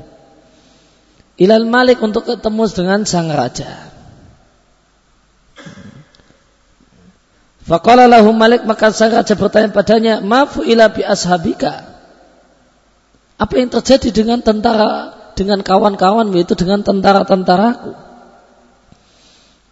ilal 1.38 1.70
malik 1.70 2.02
untuk 2.02 2.26
ketemu 2.26 2.64
dengan 2.74 3.00
sang 3.06 3.30
raja. 3.30 3.94
Faqala 7.64 8.12
lahu 8.12 8.36
malik 8.36 8.68
maka 8.68 8.92
sang 8.92 9.14
raja 9.14 9.38
bertanya 9.38 9.70
padanya, 9.72 10.14
"Mafu 10.20 10.66
ila 10.66 10.92
bi 10.92 11.06
ashabika?" 11.06 11.94
Apa 13.40 13.54
yang 13.62 13.70
terjadi 13.72 14.10
dengan 14.12 14.40
tentara 14.44 15.16
dengan 15.34 15.64
kawan-kawan 15.64 16.34
yaitu 16.38 16.54
dengan 16.54 16.86
tentara-tentaraku? 16.86 18.03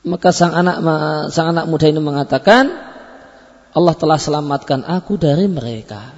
Maka 0.02 0.34
sang 0.34 0.58
anak 0.58 0.82
sang 1.30 1.54
anak 1.54 1.70
muda 1.70 1.86
ini 1.86 2.02
mengatakan, 2.02 2.74
Allah 3.72 3.96
telah 3.96 4.18
selamatkan 4.18 4.82
aku 4.82 5.14
dari 5.22 5.46
mereka. 5.46 6.18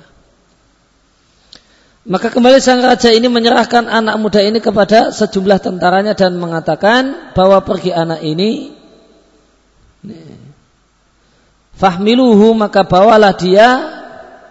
Maka 2.04 2.32
kembali 2.32 2.60
sang 2.60 2.84
raja 2.84 3.12
ini 3.12 3.28
menyerahkan 3.32 3.88
anak 3.88 4.16
muda 4.20 4.44
ini 4.44 4.60
kepada 4.60 5.12
sejumlah 5.12 5.60
tentaranya 5.60 6.16
dan 6.16 6.36
mengatakan 6.36 7.32
bahwa 7.36 7.64
pergi 7.64 7.92
anak 7.96 8.20
ini. 8.24 8.76
Fahmiluhu 11.80 12.56
maka 12.56 12.84
bawalah 12.84 13.36
dia 13.36 13.68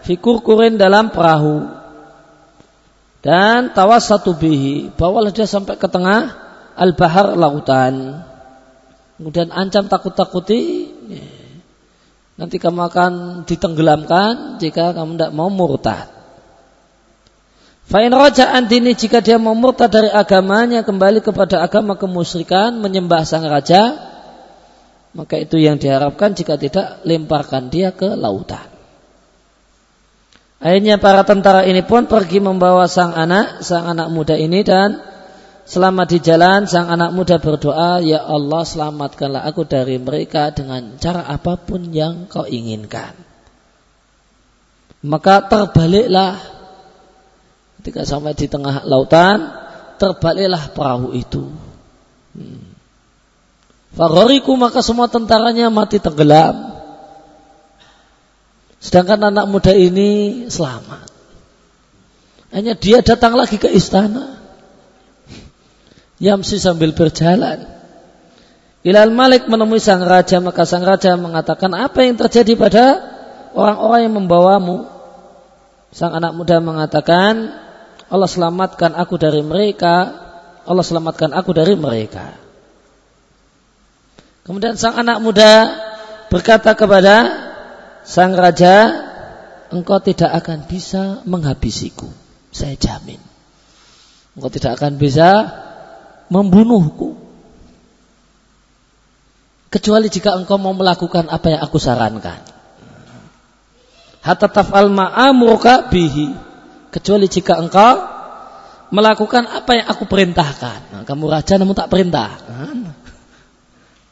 fikur 0.05 0.41
kurin 0.45 0.77
dalam 0.77 1.09
perahu. 1.13 1.69
Dan 3.25 3.73
tawas 3.73 4.09
satu 4.09 4.37
bihi 4.37 4.93
bawalah 4.93 5.33
dia 5.33 5.49
sampai 5.49 5.77
ke 5.77 5.89
tengah 5.89 6.33
al 6.73 6.97
bahar 6.97 7.37
lautan 7.37 8.25
kemudian 9.19 9.53
ancam 9.53 9.89
takut-takuti 9.89 10.93
nanti 12.41 12.57
kamu 12.57 12.81
akan 12.89 13.13
ditenggelamkan 13.45 14.57
jika 14.63 14.97
kamu 14.97 15.17
tidak 15.19 15.33
mau 15.37 15.53
murtad 15.53 16.09
Fa'in 17.83 18.15
raja'an 18.15 18.71
dini 18.71 18.95
jika 18.95 19.21
dia 19.21 19.37
mau 19.37 19.53
murtad 19.59 19.91
dari 19.91 20.09
agamanya 20.09 20.87
kembali 20.87 21.21
kepada 21.21 21.61
agama 21.61 21.99
kemusyrikan 21.99 22.79
menyembah 22.79 23.27
sang 23.27 23.45
raja 23.45 24.13
maka 25.13 25.37
itu 25.37 25.61
yang 25.61 25.77
diharapkan 25.77 26.33
jika 26.33 26.57
tidak 26.57 27.05
lemparkan 27.05 27.69
dia 27.69 27.93
ke 27.93 28.17
lautan. 28.17 28.65
Akhirnya 30.63 30.97
para 30.97 31.27
tentara 31.27 31.67
ini 31.67 31.83
pun 31.85 32.07
pergi 32.07 32.39
membawa 32.39 32.87
sang 32.89 33.13
anak, 33.13 33.61
sang 33.67 33.85
anak 33.85 34.09
muda 34.09 34.39
ini 34.39 34.63
dan 34.63 35.03
selama 35.65 36.09
di 36.09 36.19
jalan 36.19 36.67
sang 36.67 36.91
anak 36.91 37.15
muda 37.15 37.39
berdoa, 37.43 38.03
Ya 38.03 38.23
Allah 38.23 38.63
selamatkanlah 38.63 39.47
aku 39.47 39.67
dari 39.67 39.97
mereka 39.99 40.51
dengan 40.51 40.99
cara 40.99 41.27
apa 41.27 41.59
pun 41.59 41.91
yang 41.91 42.27
kau 42.27 42.47
inginkan. 42.47 43.15
Maka 45.03 45.51
terbaliklah 45.51 46.39
Ketika 47.83 48.07
sampai 48.07 48.39
di 48.39 48.47
tengah 48.47 48.87
lautan, 48.87 49.51
terbaliklah 49.99 50.71
perahu 50.71 51.19
itu. 51.19 51.51
Hmm. 52.31 52.63
Fagoriku 53.99 54.55
maka 54.55 54.87
semua 54.87 55.11
tentaranya 55.11 55.67
mati 55.67 55.99
tenggelam. 55.99 56.79
Sedangkan 58.79 59.35
anak 59.35 59.51
muda 59.51 59.75
ini 59.75 60.47
selamat. 60.47 61.11
Hanya 62.55 62.79
dia 62.79 63.03
datang 63.03 63.35
lagi 63.35 63.59
ke 63.59 63.67
istana. 63.67 64.42
Yamsi 66.23 66.63
sambil 66.63 66.95
berjalan. 66.95 67.67
Ilal 68.87 69.11
Malik 69.11 69.51
menemui 69.51 69.83
sang 69.83 70.07
raja, 70.07 70.39
maka 70.39 70.63
sang 70.63 70.87
raja 70.87 71.19
mengatakan, 71.19 71.75
apa 71.75 72.07
yang 72.07 72.15
terjadi 72.15 72.55
pada 72.55 72.85
orang-orang 73.59 74.07
yang 74.07 74.15
membawamu? 74.23 74.87
Sang 75.91 76.15
anak 76.15 76.39
muda 76.39 76.63
mengatakan, 76.63 77.51
Allah 78.07 78.31
selamatkan 78.31 78.95
aku 78.95 79.19
dari 79.19 79.43
mereka, 79.43 80.15
Allah 80.63 80.87
selamatkan 80.87 81.35
aku 81.35 81.51
dari 81.51 81.75
mereka. 81.75 82.39
Kemudian 84.47 84.79
sang 84.79 84.95
anak 84.95 85.19
muda 85.23 85.75
berkata 86.31 86.79
kepada 86.79 87.17
sang 88.07 88.35
raja, 88.35 88.95
engkau 89.75 89.99
tidak 89.99 90.31
akan 90.43 90.71
bisa 90.71 91.23
menghabisiku, 91.27 92.11
saya 92.55 92.79
jamin. 92.79 93.19
Engkau 94.39 94.51
tidak 94.51 94.79
akan 94.79 94.99
bisa 94.99 95.51
membunuhku. 96.29 97.19
Kecuali 99.73 100.13
jika 100.13 100.37
engkau 100.37 100.61
mau 100.61 100.77
melakukan 100.77 101.33
apa 101.33 101.57
yang 101.57 101.61
aku 101.65 101.81
sarankan. 101.81 102.45
Hatta 104.23 104.47
taf'al 104.47 104.93
ma'amurka 104.93 105.89
bihi 105.91 106.31
kecuali 106.93 107.27
jika 107.27 107.57
engkau 107.59 108.05
melakukan 108.93 109.49
apa 109.49 109.73
yang 109.81 109.87
aku 109.89 110.05
perintahkan. 110.05 110.79
Nah, 110.93 111.03
kamu 111.09 111.25
raja 111.33 111.57
namun 111.57 111.73
tak 111.73 111.89
perintah. 111.89 112.37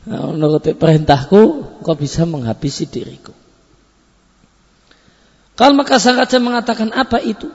Nah, 0.08 0.32
menurut 0.32 0.64
perintahku, 0.64 1.40
engkau 1.84 1.94
bisa 1.94 2.24
menghabisi 2.24 2.88
diriku. 2.88 3.36
Kalau 5.60 5.76
maka 5.76 6.00
sang 6.00 6.16
raja 6.16 6.40
mengatakan 6.40 6.88
apa 6.96 7.20
itu? 7.20 7.52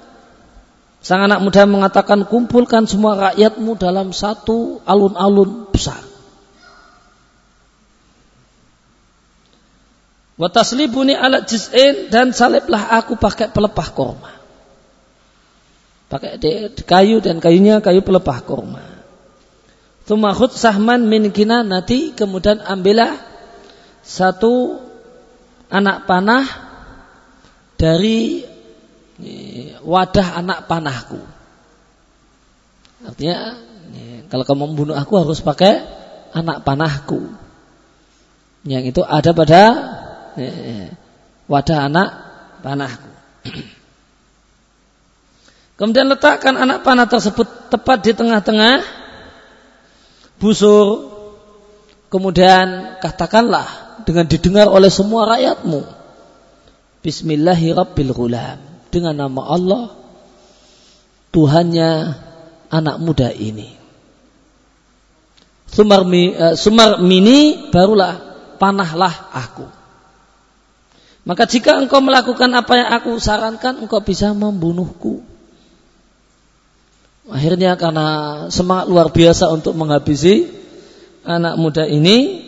Sang 1.05 1.21
anak 1.21 1.37
muda 1.37 1.69
mengatakan 1.69 2.25
kumpulkan 2.25 2.89
semua 2.89 3.29
rakyatmu 3.29 3.77
dalam 3.77 4.09
satu 4.09 4.81
alun-alun 4.89 5.69
besar. 5.69 6.01
Wataslibuni 10.41 11.13
alat 11.13 11.45
jiz'in 11.45 12.09
dan 12.09 12.33
saliblah 12.33 12.89
aku 12.89 13.21
pakai 13.21 13.53
pelepah 13.53 13.89
korma. 13.93 14.33
Pakai 16.09 16.41
kayu 16.73 17.21
dan 17.21 17.37
kayunya 17.37 17.85
kayu 17.85 18.01
pelepah 18.01 18.41
korma. 18.41 18.81
Tumahut 20.09 20.57
sahman 20.57 21.05
min 21.05 21.29
nanti 21.69 22.17
kemudian 22.17 22.65
ambillah 22.65 23.13
satu 24.01 24.81
anak 25.69 26.09
panah 26.09 26.49
dari 27.77 28.54
wadah 29.85 30.27
anak 30.43 30.67
panahku. 30.67 31.21
Artinya 33.05 33.55
kalau 34.27 34.43
kamu 34.43 34.63
membunuh 34.73 34.95
aku 34.97 35.21
harus 35.21 35.39
pakai 35.39 35.85
anak 36.35 36.67
panahku. 36.67 37.31
Yang 38.65 38.95
itu 38.95 39.01
ada 39.05 39.31
pada 39.31 39.63
wadah 41.47 41.79
anak 41.85 42.09
panahku. 42.65 43.11
Kemudian 45.79 46.07
letakkan 46.07 46.55
anak 46.55 46.87
panah 46.87 47.07
tersebut 47.07 47.71
tepat 47.71 48.03
di 48.03 48.11
tengah-tengah 48.15 48.83
busur. 50.39 51.15
Kemudian 52.07 52.95
katakanlah 53.03 53.99
dengan 54.07 54.23
didengar 54.23 54.71
oleh 54.71 54.87
semua 54.87 55.27
rakyatmu 55.35 55.83
Bismillahirrabbilghulam. 57.05 58.64
Dengan 58.95 59.27
nama 59.27 59.43
Allah, 59.43 59.91
Tuhannya 61.35 62.15
anak 62.71 62.95
muda 63.03 63.27
ini. 63.35 63.75
Sumar, 65.67 66.07
uh, 66.07 66.55
sumar 66.55 67.03
mini 67.03 67.67
barulah 67.75 68.15
panahlah 68.55 69.35
aku. 69.35 69.67
Maka 71.27 71.43
jika 71.43 71.75
engkau 71.75 71.99
melakukan 71.99 72.47
apa 72.55 72.73
yang 72.79 72.89
aku 72.95 73.19
sarankan, 73.19 73.83
engkau 73.83 73.99
bisa 73.99 74.31
membunuhku. 74.31 75.19
Akhirnya 77.27 77.75
karena 77.75 78.07
semangat 78.47 78.87
luar 78.87 79.11
biasa 79.11 79.51
untuk 79.51 79.75
menghabisi 79.75 80.47
anak 81.27 81.59
muda 81.59 81.83
ini, 81.83 82.47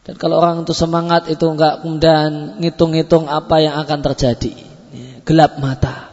dan 0.00 0.14
kalau 0.16 0.40
orang 0.40 0.64
itu 0.64 0.72
semangat 0.72 1.28
itu 1.28 1.44
enggak 1.44 1.84
kemudian 1.84 2.56
ngitung-ngitung 2.56 3.28
apa 3.28 3.60
yang 3.60 3.76
akan 3.84 4.00
terjadi. 4.00 4.52
Gelap 5.28 5.60
mata. 5.60 6.10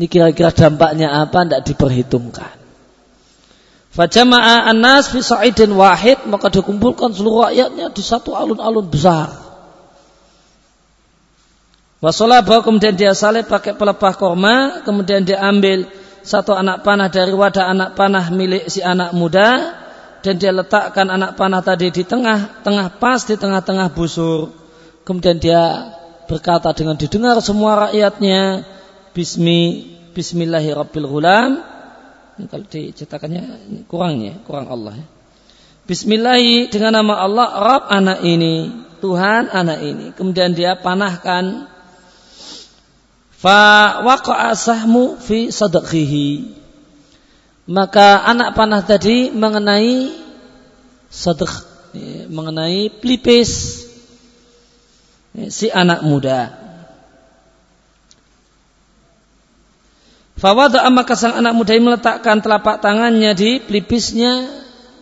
Ini 0.00 0.08
kira-kira 0.08 0.48
dampaknya 0.48 1.12
apa 1.12 1.44
tidak 1.44 1.62
diperhitungkan. 1.68 2.56
Fajama'a 3.90 4.70
an-nas 4.70 5.10
fi 5.12 5.20
sa'idin 5.20 5.74
wahid 5.76 6.24
maka 6.30 6.48
dikumpulkan 6.48 7.10
seluruh 7.12 7.50
rakyatnya 7.50 7.92
di 7.92 8.00
satu 8.00 8.32
alun-alun 8.32 8.86
besar. 8.88 9.28
Wasolabah 12.00 12.64
kemudian 12.64 12.96
dia 12.96 13.12
salib 13.12 13.44
pakai 13.44 13.76
pelepah 13.76 14.16
korma, 14.16 14.80
kemudian 14.88 15.20
dia 15.20 15.44
ambil 15.44 15.84
satu 16.24 16.56
anak 16.56 16.80
panah 16.80 17.12
dari 17.12 17.36
wadah 17.36 17.68
anak 17.68 17.90
panah 17.92 18.32
milik 18.32 18.72
si 18.72 18.80
anak 18.80 19.12
muda, 19.12 19.79
dan 20.20 20.34
dia 20.36 20.52
letakkan 20.52 21.08
anak 21.08 21.36
panah 21.36 21.64
tadi 21.64 21.88
di 21.88 22.04
tengah 22.04 22.60
tengah 22.60 22.92
pas 23.00 23.24
di 23.24 23.36
tengah-tengah 23.36 23.92
busur. 23.92 24.52
Kemudian 25.04 25.40
dia 25.40 25.92
berkata 26.28 26.70
dengan 26.76 26.94
didengar 26.94 27.40
semua 27.40 27.88
rakyatnya 27.88 28.62
bismi 29.16 29.90
bismillahirabbil 30.12 31.08
ghulam 31.08 31.64
kalau 32.48 32.64
dicetakannya 32.68 33.42
kurangnya 33.88 34.40
kurang 34.44 34.68
Allah 34.68 35.00
ya. 35.00 35.06
Bismillahi 35.88 36.70
dengan 36.70 37.02
nama 37.02 37.18
Allah 37.18 37.48
Rab 37.58 37.84
anak 37.90 38.22
ini 38.22 38.70
Tuhan 39.02 39.50
anak 39.50 39.78
ini. 39.82 40.06
Kemudian 40.14 40.54
dia 40.54 40.78
panahkan 40.78 41.66
fa 43.34 43.98
waqa'a 44.04 44.52
sahmu 44.54 45.18
fi 45.18 45.48
sadqihi 45.48 46.59
maka 47.70 48.26
anak 48.26 48.58
panah 48.58 48.82
tadi 48.82 49.30
mengenai 49.30 50.10
sadq 51.06 51.70
mengenai 52.26 52.90
pelipis 52.98 53.82
si 55.50 55.70
anak 55.70 56.02
muda. 56.02 56.58
Fawada 60.34 60.82
maka 60.88 61.14
sang 61.14 61.36
anak 61.36 61.52
muda 61.54 61.76
ini 61.76 61.84
meletakkan 61.84 62.42
telapak 62.42 62.82
tangannya 62.82 63.36
di 63.38 63.62
pelipisnya 63.62 64.48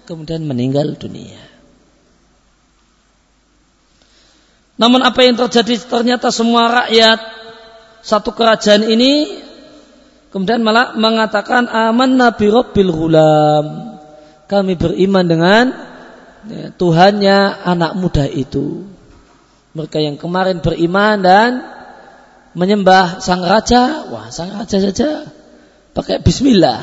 kemudian 0.04 0.44
meninggal 0.44 0.98
dunia. 0.98 1.40
Namun 4.76 5.00
apa 5.06 5.24
yang 5.24 5.38
terjadi 5.38 5.78
ternyata 5.88 6.28
semua 6.34 6.84
rakyat 6.84 7.18
satu 8.02 8.34
kerajaan 8.34 8.86
ini 8.86 9.42
Kemudian 10.38 10.62
malah 10.62 10.94
mengatakan 10.94 11.66
aman 11.66 12.14
Nabi 12.14 12.46
Rabbil 12.46 12.94
Ghulam. 12.94 13.66
Kami 14.46 14.78
beriman 14.78 15.26
dengan 15.26 15.74
ya, 16.46 16.70
Tuhannya 16.78 17.66
anak 17.66 17.98
muda 17.98 18.22
itu. 18.30 18.86
Mereka 19.74 19.98
yang 19.98 20.14
kemarin 20.14 20.62
beriman 20.62 21.26
dan 21.26 21.50
menyembah 22.54 23.18
sang 23.18 23.42
raja, 23.42 24.06
wah 24.14 24.30
sang 24.30 24.54
raja 24.54 24.78
saja 24.78 25.26
pakai 25.90 26.22
bismillah. 26.22 26.78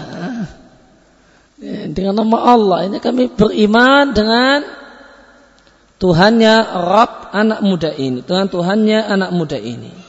Ya, 1.55 1.87
dengan 1.95 2.27
nama 2.27 2.59
Allah 2.59 2.91
ini 2.91 2.99
kami 2.99 3.31
beriman 3.31 4.11
dengan 4.11 4.67
Tuhannya 6.03 6.55
Rabb 6.91 7.31
anak 7.31 7.63
muda 7.63 7.95
ini, 7.95 8.19
dengan 8.19 8.51
Tuhannya 8.51 8.99
anak 8.99 9.31
muda 9.31 9.55
ini. 9.55 10.04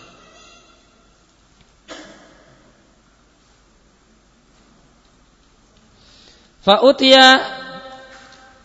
Fa'utia 6.66 7.26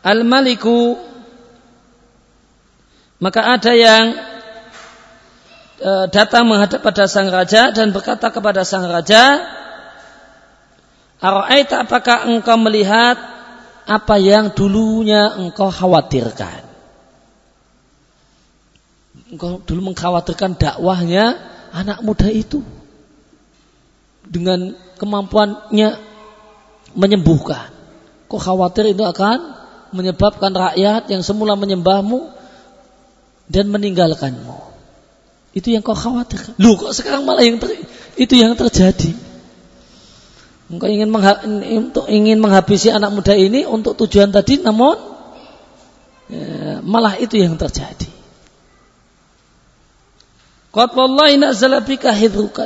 al-maliku. 0.01 0.97
Maka 3.21 3.45
ada 3.45 3.77
yang 3.77 4.17
e, 5.77 5.91
datang 6.09 6.49
menghadap 6.49 6.81
pada 6.81 7.05
sang 7.05 7.29
raja 7.29 7.69
dan 7.69 7.93
berkata 7.93 8.33
kepada 8.33 8.65
sang 8.65 8.89
raja 8.89 9.45
Ara'aita 11.21 11.85
apakah 11.85 12.25
engkau 12.25 12.57
melihat 12.57 13.13
apa 13.85 14.17
yang 14.17 14.49
dulunya 14.57 15.37
engkau 15.37 15.69
khawatirkan? 15.69 16.65
Engkau 19.29 19.61
dulu 19.61 19.93
mengkhawatirkan 19.93 20.57
dakwahnya 20.57 21.37
anak 21.77 22.01
muda 22.01 22.25
itu 22.25 22.65
dengan 24.25 24.73
kemampuannya 24.97 26.01
menyembuhkan 26.97 27.80
Kok 28.31 28.39
khawatir 28.39 28.95
itu 28.95 29.03
akan 29.03 29.59
menyebabkan 29.91 30.55
rakyat 30.55 31.11
yang 31.11 31.19
semula 31.19 31.59
menyembahmu 31.59 32.31
dan 33.51 33.67
meninggalkanmu. 33.67 34.55
Itu 35.51 35.67
yang 35.67 35.83
kau 35.83 35.91
khawatir. 35.91 36.55
Lu 36.55 36.79
kok 36.79 36.95
sekarang 36.95 37.27
malah 37.27 37.43
yang 37.43 37.59
ter, 37.59 37.75
itu 38.15 38.39
yang 38.39 38.55
terjadi. 38.55 39.11
Engkau 40.71 40.87
ingin 40.87 41.11
mengha, 41.11 41.43
ingin 42.07 42.39
menghabisi 42.39 42.87
anak 42.87 43.11
muda 43.11 43.35
ini 43.35 43.67
untuk 43.67 43.99
tujuan 43.99 44.31
tadi, 44.31 44.63
namun 44.63 44.95
ya, 46.31 46.79
malah 46.79 47.19
itu 47.19 47.35
yang 47.35 47.59
terjadi. 47.59 48.07
Qad 50.71 50.95
wallahi 50.95 51.35
nazala 51.35 51.83
bika 51.83 52.15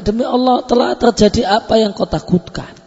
Demi 0.06 0.22
Allah 0.22 0.62
telah 0.70 0.94
terjadi 0.94 1.58
apa 1.58 1.82
yang 1.82 1.90
kau 1.98 2.06
takutkan. 2.06 2.85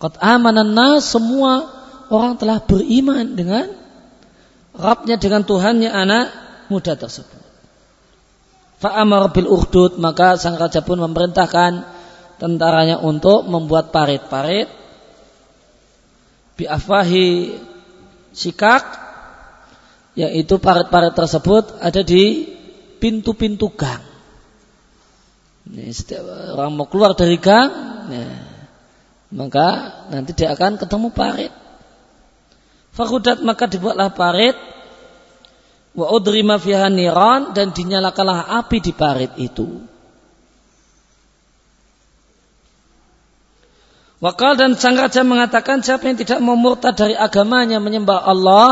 Qad 0.00 0.16
amanan 0.18 0.72
nas 0.72 1.12
semua 1.12 1.68
orang 2.08 2.40
telah 2.40 2.64
beriman 2.64 3.36
dengan 3.36 3.80
Rabnya 4.70 5.18
dengan 5.18 5.42
Tuhannya 5.42 5.90
anak 5.90 6.26
muda 6.70 6.94
tersebut. 6.94 7.42
Fa'amar 8.80 9.28
bil 9.34 9.50
urdud 9.50 10.00
maka 10.00 10.40
sang 10.40 10.56
raja 10.56 10.80
pun 10.80 10.96
memerintahkan 11.04 11.84
tentaranya 12.40 12.96
untuk 13.04 13.44
membuat 13.44 13.92
parit-parit 13.92 14.72
biafahi 16.56 17.60
sikak 18.32 18.84
yaitu 20.16 20.56
parit-parit 20.56 21.12
tersebut 21.12 21.76
ada 21.84 22.00
di 22.00 22.48
pintu-pintu 22.96 23.68
gang 23.76 24.00
Ini 25.68 25.92
setiap 25.92 26.24
orang 26.56 26.72
mau 26.72 26.88
keluar 26.88 27.12
dari 27.12 27.36
gang, 27.36 27.68
ya, 28.08 28.24
maka 29.30 29.66
nanti 30.10 30.34
dia 30.34 30.50
akan 30.54 30.74
ketemu 30.74 31.08
parit. 31.14 31.54
Fakudat 32.90 33.38
maka 33.46 33.70
dibuatlah 33.70 34.10
parit 34.10 34.58
wa 35.94 36.10
udrima 36.10 36.58
fiha 36.58 36.90
niran 36.90 37.54
dan 37.54 37.70
dinyalakanlah 37.70 38.50
api 38.62 38.78
di 38.82 38.92
parit 38.94 39.32
itu. 39.38 39.86
Wakal 44.20 44.52
dan 44.60 44.76
sang 44.76 45.00
raja 45.00 45.24
mengatakan 45.24 45.80
siapa 45.80 46.04
yang 46.12 46.20
tidak 46.20 46.44
mau 46.44 46.58
dari 46.76 47.16
agamanya 47.16 47.80
menyembah 47.80 48.20
Allah 48.20 48.70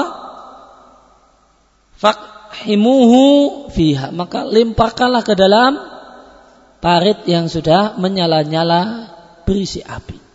fakhimuhu 1.96 3.24
fiha 3.72 4.12
maka 4.12 4.44
limparkanlah 4.44 5.24
ke 5.24 5.32
dalam 5.32 5.80
parit 6.84 7.24
yang 7.24 7.48
sudah 7.48 7.96
menyala-nyala 7.96 9.08
berisi 9.48 9.80
api. 9.80 10.27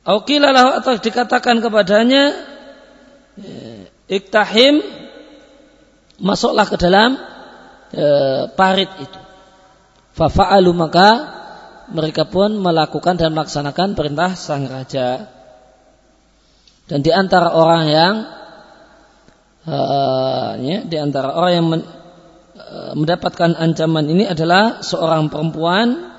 Aukilalah 0.00 0.80
atau 0.80 0.96
dikatakan 0.96 1.60
kepadanya 1.60 2.32
iktahim 4.08 4.80
masuklah 6.16 6.64
ke 6.64 6.76
dalam 6.80 7.20
e, 7.92 8.06
parit 8.56 8.90
itu. 9.00 9.20
Fafa'alu 10.16 10.72
maka 10.72 11.08
mereka 11.90 12.26
pun 12.26 12.58
melakukan 12.58 13.18
dan 13.18 13.34
melaksanakan 13.34 13.98
perintah 13.98 14.34
sang 14.38 14.66
raja. 14.66 15.30
Dan 16.90 17.06
di 17.06 17.10
antara 17.14 17.54
orang 17.54 17.82
yang 17.86 18.14
uh, 19.66 20.58
ya, 20.58 20.82
di 20.82 20.96
antara 20.98 21.34
orang 21.38 21.52
yang 21.54 21.66
men, 21.70 21.82
uh, 22.58 22.92
mendapatkan 22.98 23.54
ancaman 23.54 24.10
ini 24.10 24.26
adalah 24.26 24.82
seorang 24.82 25.30
perempuan 25.30 26.10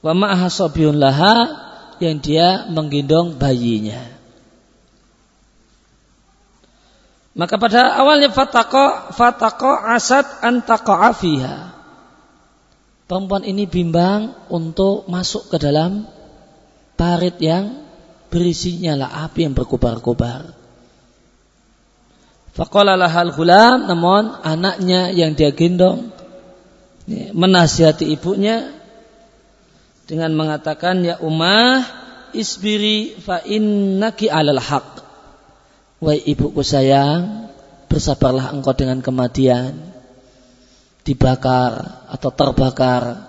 wa 0.00 0.12
ma'aha 0.16 0.48
laha 0.96 1.36
yang 2.00 2.18
dia 2.18 2.66
menggendong 2.72 3.36
bayinya. 3.36 4.00
Maka 7.36 7.56
pada 7.56 7.94
awalnya 7.96 8.34
fatako 8.34 9.14
fatako 9.14 9.70
asad 9.70 10.26
antako 10.42 10.92
afiha. 10.98 11.72
Perempuan 13.06 13.46
ini 13.46 13.66
bimbang 13.66 14.34
untuk 14.50 15.06
masuk 15.06 15.50
ke 15.50 15.56
dalam 15.58 16.06
parit 16.94 17.38
yang 17.42 17.86
berisinya 18.30 18.94
lah 19.06 19.10
api 19.26 19.46
yang 19.46 19.54
berkobar-kobar. 19.54 20.54
Fakallah 22.54 23.08
hal 23.10 23.34
gulam, 23.34 23.86
namun 23.86 24.34
anaknya 24.42 25.10
yang 25.14 25.34
dia 25.34 25.54
gendong 25.54 26.10
menasihati 27.10 28.06
ibunya 28.10 28.79
dengan 30.10 30.34
mengatakan 30.34 31.06
ya 31.06 31.22
umah 31.22 31.86
isbiri 32.34 33.14
fa 33.22 33.38
innaki 33.46 34.26
alal 34.26 34.58
haq. 34.58 35.06
Wahai 36.02 36.18
ibuku 36.26 36.66
sayang, 36.66 37.46
bersabarlah 37.86 38.50
engkau 38.50 38.74
dengan 38.74 38.98
kematian. 38.98 39.78
Dibakar 41.06 42.02
atau 42.10 42.30
terbakar. 42.34 43.22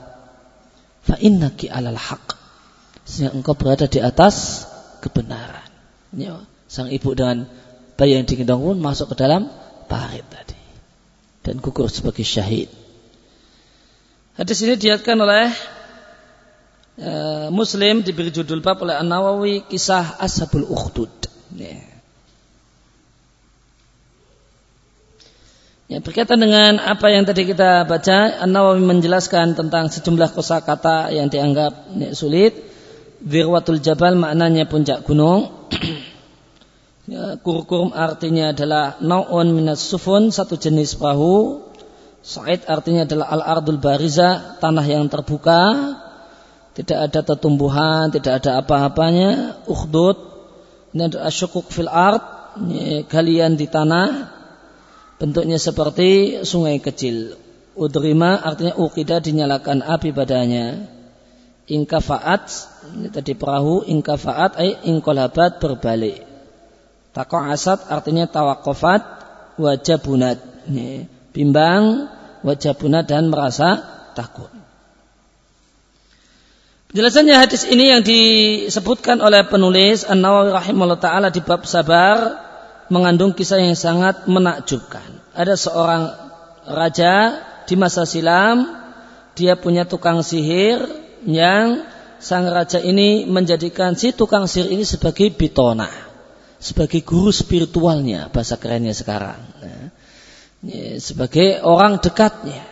Fa 1.06 1.16
innaki 1.22 1.70
alal 1.70 2.02
haq. 2.02 2.34
Sehingga 3.06 3.38
engkau 3.38 3.54
berada 3.54 3.86
di 3.86 4.02
atas 4.02 4.66
kebenaran. 5.06 5.70
Ya, 6.18 6.42
sang 6.66 6.90
ibu 6.90 7.14
dengan 7.14 7.46
bayi 7.94 8.18
yang 8.18 8.26
digendong 8.26 8.66
pun 8.66 8.78
masuk 8.82 9.14
ke 9.14 9.22
dalam 9.22 9.54
parit 9.86 10.26
tadi. 10.34 10.58
Dan 11.46 11.62
gugur 11.62 11.94
sebagai 11.94 12.26
syahid. 12.26 12.74
Hadis 14.34 14.64
ini 14.66 14.80
diatkan 14.80 15.20
oleh 15.22 15.54
Eh, 17.00 17.48
Muslim 17.56 18.04
diberi 18.04 18.36
judul 18.36 18.60
bab 18.60 18.84
oleh 18.84 19.00
An-Nawawi 19.00 19.64
kisah 19.64 20.20
Ashabul 20.20 20.68
Ukhdud. 20.68 21.12
Ya. 21.56 21.80
Ya, 25.88 26.00
berkaitan 26.00 26.40
dengan 26.40 26.80
apa 26.84 27.12
yang 27.12 27.24
tadi 27.24 27.48
kita 27.48 27.88
baca, 27.88 28.44
An-Nawawi 28.44 28.84
menjelaskan 28.84 29.56
tentang 29.56 29.88
sejumlah 29.88 30.36
kosakata 30.36 31.16
yang 31.16 31.32
dianggap 31.32 31.96
ya, 31.96 32.12
sulit. 32.12 32.60
Wirwatul 33.24 33.80
Jabal 33.80 34.20
maknanya 34.20 34.68
puncak 34.68 35.08
gunung. 35.08 35.72
ya, 37.12 37.40
kurkum 37.40 37.96
artinya 37.96 38.52
adalah 38.52 39.00
naun 39.00 39.56
minas 39.56 39.80
sufun, 39.80 40.28
satu 40.28 40.60
jenis 40.60 41.00
perahu. 41.00 41.64
Sa'id 42.20 42.68
artinya 42.68 43.08
adalah 43.08 43.32
al-ardul 43.32 43.80
bariza, 43.80 44.60
tanah 44.60 44.84
yang 44.84 45.08
terbuka 45.08 45.72
tidak 46.72 47.12
ada 47.12 47.20
tetumbuhan, 47.36 48.08
tidak 48.16 48.44
ada 48.44 48.64
apa-apanya, 48.64 49.60
ukhdud, 49.68 50.18
ini 50.96 51.08
adalah 51.08 51.32
syukuk 51.32 51.68
fil 51.68 51.92
art, 51.92 52.24
galian 53.08 53.56
di 53.56 53.68
tanah, 53.68 54.32
bentuknya 55.20 55.60
seperti 55.60 56.42
sungai 56.48 56.80
kecil. 56.80 57.36
Udrima 57.76 58.40
artinya 58.44 58.76
ukida 58.76 59.24
dinyalakan 59.24 59.80
api 59.80 60.12
padanya. 60.12 60.92
Ingkafaat, 61.72 62.52
ini 63.00 63.08
tadi 63.08 63.32
perahu, 63.32 63.88
ingkafaat, 63.88 64.60
ay 64.60 64.84
ingkolabat 64.92 65.64
berbalik. 65.64 66.28
Tako 67.16 67.40
asad 67.48 67.80
artinya 67.88 68.28
tawakofat, 68.28 69.04
wajah 69.56 70.00
bunat. 70.04 70.40
Bimbang, 71.32 72.12
wajah 72.44 72.76
bunat 72.76 73.08
dan 73.08 73.32
merasa 73.32 73.80
takut. 74.16 74.61
Penjelasannya 76.92 77.40
hadis 77.40 77.64
ini 77.72 77.88
yang 77.88 78.04
disebutkan 78.04 79.24
oleh 79.24 79.48
penulis 79.48 80.04
An-Nawawi 80.04 80.52
rahimahullah 80.52 81.00
taala 81.00 81.32
di 81.32 81.40
bab 81.40 81.64
sabar 81.64 82.36
mengandung 82.92 83.32
kisah 83.32 83.64
yang 83.64 83.80
sangat 83.80 84.28
menakjubkan. 84.28 85.08
Ada 85.32 85.56
seorang 85.56 86.12
raja 86.68 87.40
di 87.64 87.80
masa 87.80 88.04
silam, 88.04 88.68
dia 89.40 89.56
punya 89.56 89.88
tukang 89.88 90.20
sihir 90.20 90.84
yang 91.24 91.88
sang 92.20 92.52
raja 92.52 92.84
ini 92.84 93.24
menjadikan 93.24 93.96
si 93.96 94.12
tukang 94.12 94.52
sihir 94.52 94.76
ini 94.76 94.84
sebagai 94.84 95.32
bitona, 95.32 95.88
sebagai 96.60 97.08
guru 97.08 97.32
spiritualnya 97.32 98.28
bahasa 98.36 98.60
kerennya 98.60 98.92
sekarang. 98.92 99.40
Nah, 99.64 99.88
sebagai 101.00 101.64
orang 101.64 102.04
dekatnya. 102.04 102.71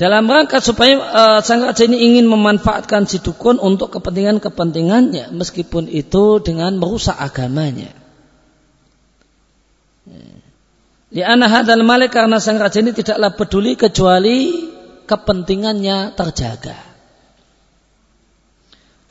Dalam 0.00 0.24
rangka 0.32 0.64
supaya 0.64 0.96
uh, 0.96 1.40
sang 1.44 1.60
raja 1.60 1.84
ini 1.84 2.00
ingin 2.00 2.24
memanfaatkan 2.24 3.04
si 3.04 3.20
dukun 3.20 3.60
untuk 3.60 3.92
kepentingan-kepentingannya, 3.92 5.28
meskipun 5.28 5.92
itu 5.92 6.40
dengan 6.40 6.80
merusak 6.80 7.20
agamanya. 7.20 7.92
Liana 11.12 11.52
hadal 11.52 11.84
malik 11.84 12.16
karena 12.16 12.40
sang 12.40 12.56
raja 12.56 12.80
ini 12.80 12.96
tidaklah 12.96 13.36
peduli 13.36 13.76
kecuali 13.76 14.64
kepentingannya 15.04 16.16
terjaga. 16.16 16.80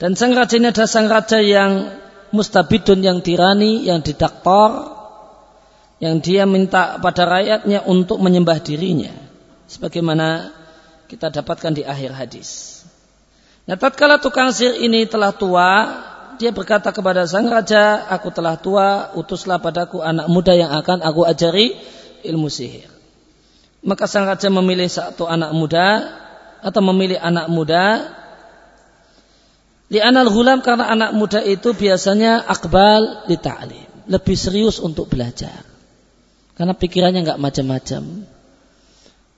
Dan 0.01 0.17
sang 0.17 0.33
raja 0.33 0.57
ini 0.57 0.73
adalah 0.73 0.89
sang 0.89 1.05
raja 1.05 1.37
yang 1.37 2.01
mustabidun, 2.33 3.05
yang 3.05 3.21
tirani, 3.21 3.85
yang 3.85 4.01
didaktor, 4.01 4.89
yang 6.01 6.17
dia 6.17 6.49
minta 6.49 6.97
pada 6.97 7.29
rakyatnya 7.29 7.85
untuk 7.85 8.17
menyembah 8.17 8.57
dirinya. 8.57 9.13
Sebagaimana 9.69 10.57
kita 11.09 11.33
dapatkan 11.33 11.73
di 11.73 11.81
akhir 11.81 12.13
hadis. 12.13 12.81
Nah, 13.65 13.73
tatkala 13.75 14.21
tukang 14.21 14.53
sihir 14.53 14.77
ini 14.77 15.09
telah 15.09 15.33
tua, 15.33 15.69
dia 16.37 16.53
berkata 16.53 16.93
kepada 16.93 17.25
sang 17.25 17.49
raja, 17.49 18.05
aku 18.05 18.29
telah 18.29 18.55
tua, 18.61 19.11
utuslah 19.17 19.57
padaku 19.57 20.05
anak 20.05 20.29
muda 20.29 20.53
yang 20.53 20.69
akan 20.69 21.01
aku 21.01 21.25
ajari 21.25 21.73
ilmu 22.21 22.47
sihir. 22.47 22.87
Maka 23.81 24.05
sang 24.05 24.29
raja 24.29 24.53
memilih 24.53 24.85
satu 24.85 25.25
anak 25.25 25.49
muda 25.57 26.05
atau 26.61 26.81
memilih 26.85 27.17
anak 27.17 27.49
muda 27.49 27.85
Li 29.89 29.97
anal 29.97 30.29
hulam 30.29 30.61
karena 30.61 30.85
anak 30.85 31.11
muda 31.17 31.41
itu 31.41 31.73
biasanya 31.73 32.45
akbal 32.45 33.25
di 33.25 33.41
ta'lim. 33.41 33.89
Lebih 34.05 34.37
serius 34.37 34.77
untuk 34.77 35.09
belajar. 35.09 35.65
Karena 36.53 36.77
pikirannya 36.77 37.25
nggak 37.25 37.41
macam-macam. 37.41 38.03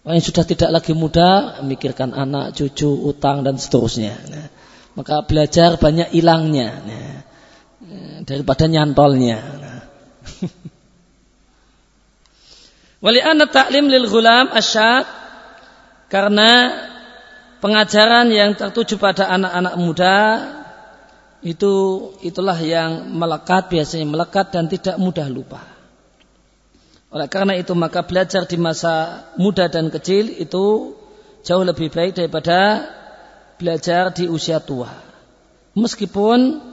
Yang 0.02 0.34
sudah 0.34 0.50
tidak 0.50 0.74
lagi 0.74 0.98
muda, 0.98 1.62
memikirkan 1.62 2.18
anak, 2.18 2.58
cucu, 2.58 2.90
utang 2.90 3.46
dan 3.46 3.62
seterusnya. 3.62 4.18
Nah, 4.34 4.50
maka 4.98 5.22
belajar 5.24 5.78
banyak 5.78 6.10
hilangnya 6.10 6.70
nah, 6.82 7.22
daripada 8.26 8.66
nyantolnya. 8.66 9.38
Nah. 9.62 9.86
Wali 13.06 13.22
anak 13.22 13.54
taklim 13.54 13.90
lil 13.90 14.10
gulam 14.10 14.50
asyad 14.54 15.06
karena 16.10 16.74
pengajaran 17.62 18.34
yang 18.34 18.58
tertuju 18.58 18.98
pada 18.98 19.30
anak-anak 19.30 19.76
muda 19.78 20.18
itu 21.42 21.74
itulah 22.22 22.58
yang 22.62 23.10
melekat 23.10 23.74
biasanya 23.74 24.06
melekat 24.06 24.54
dan 24.54 24.70
tidak 24.70 25.02
mudah 25.02 25.26
lupa. 25.30 25.71
Oleh 27.12 27.28
karena 27.28 27.60
itu 27.60 27.76
maka 27.76 28.08
belajar 28.08 28.48
di 28.48 28.56
masa 28.56 29.28
muda 29.36 29.68
dan 29.68 29.92
kecil 29.92 30.32
itu 30.32 30.96
jauh 31.44 31.66
lebih 31.68 31.92
baik 31.92 32.16
daripada 32.16 32.88
belajar 33.60 34.16
di 34.16 34.32
usia 34.32 34.64
tua. 34.64 34.88
Meskipun 35.76 36.64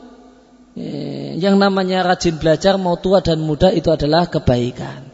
eh, 0.79 1.35
yang 1.43 1.59
namanya 1.59 2.07
rajin 2.07 2.39
belajar 2.39 2.79
mau 2.79 2.95
tua 2.95 3.19
dan 3.19 3.43
muda 3.43 3.75
itu 3.75 3.91
adalah 3.91 4.31
kebaikan. 4.31 5.11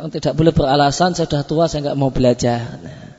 Orang 0.00 0.08
tidak 0.08 0.32
boleh 0.32 0.56
beralasan 0.56 1.12
saya 1.12 1.28
sudah 1.28 1.44
tua 1.44 1.64
saya 1.68 1.92
nggak 1.92 2.00
mau 2.00 2.08
belajar. 2.08 2.80
Nah, 2.80 3.12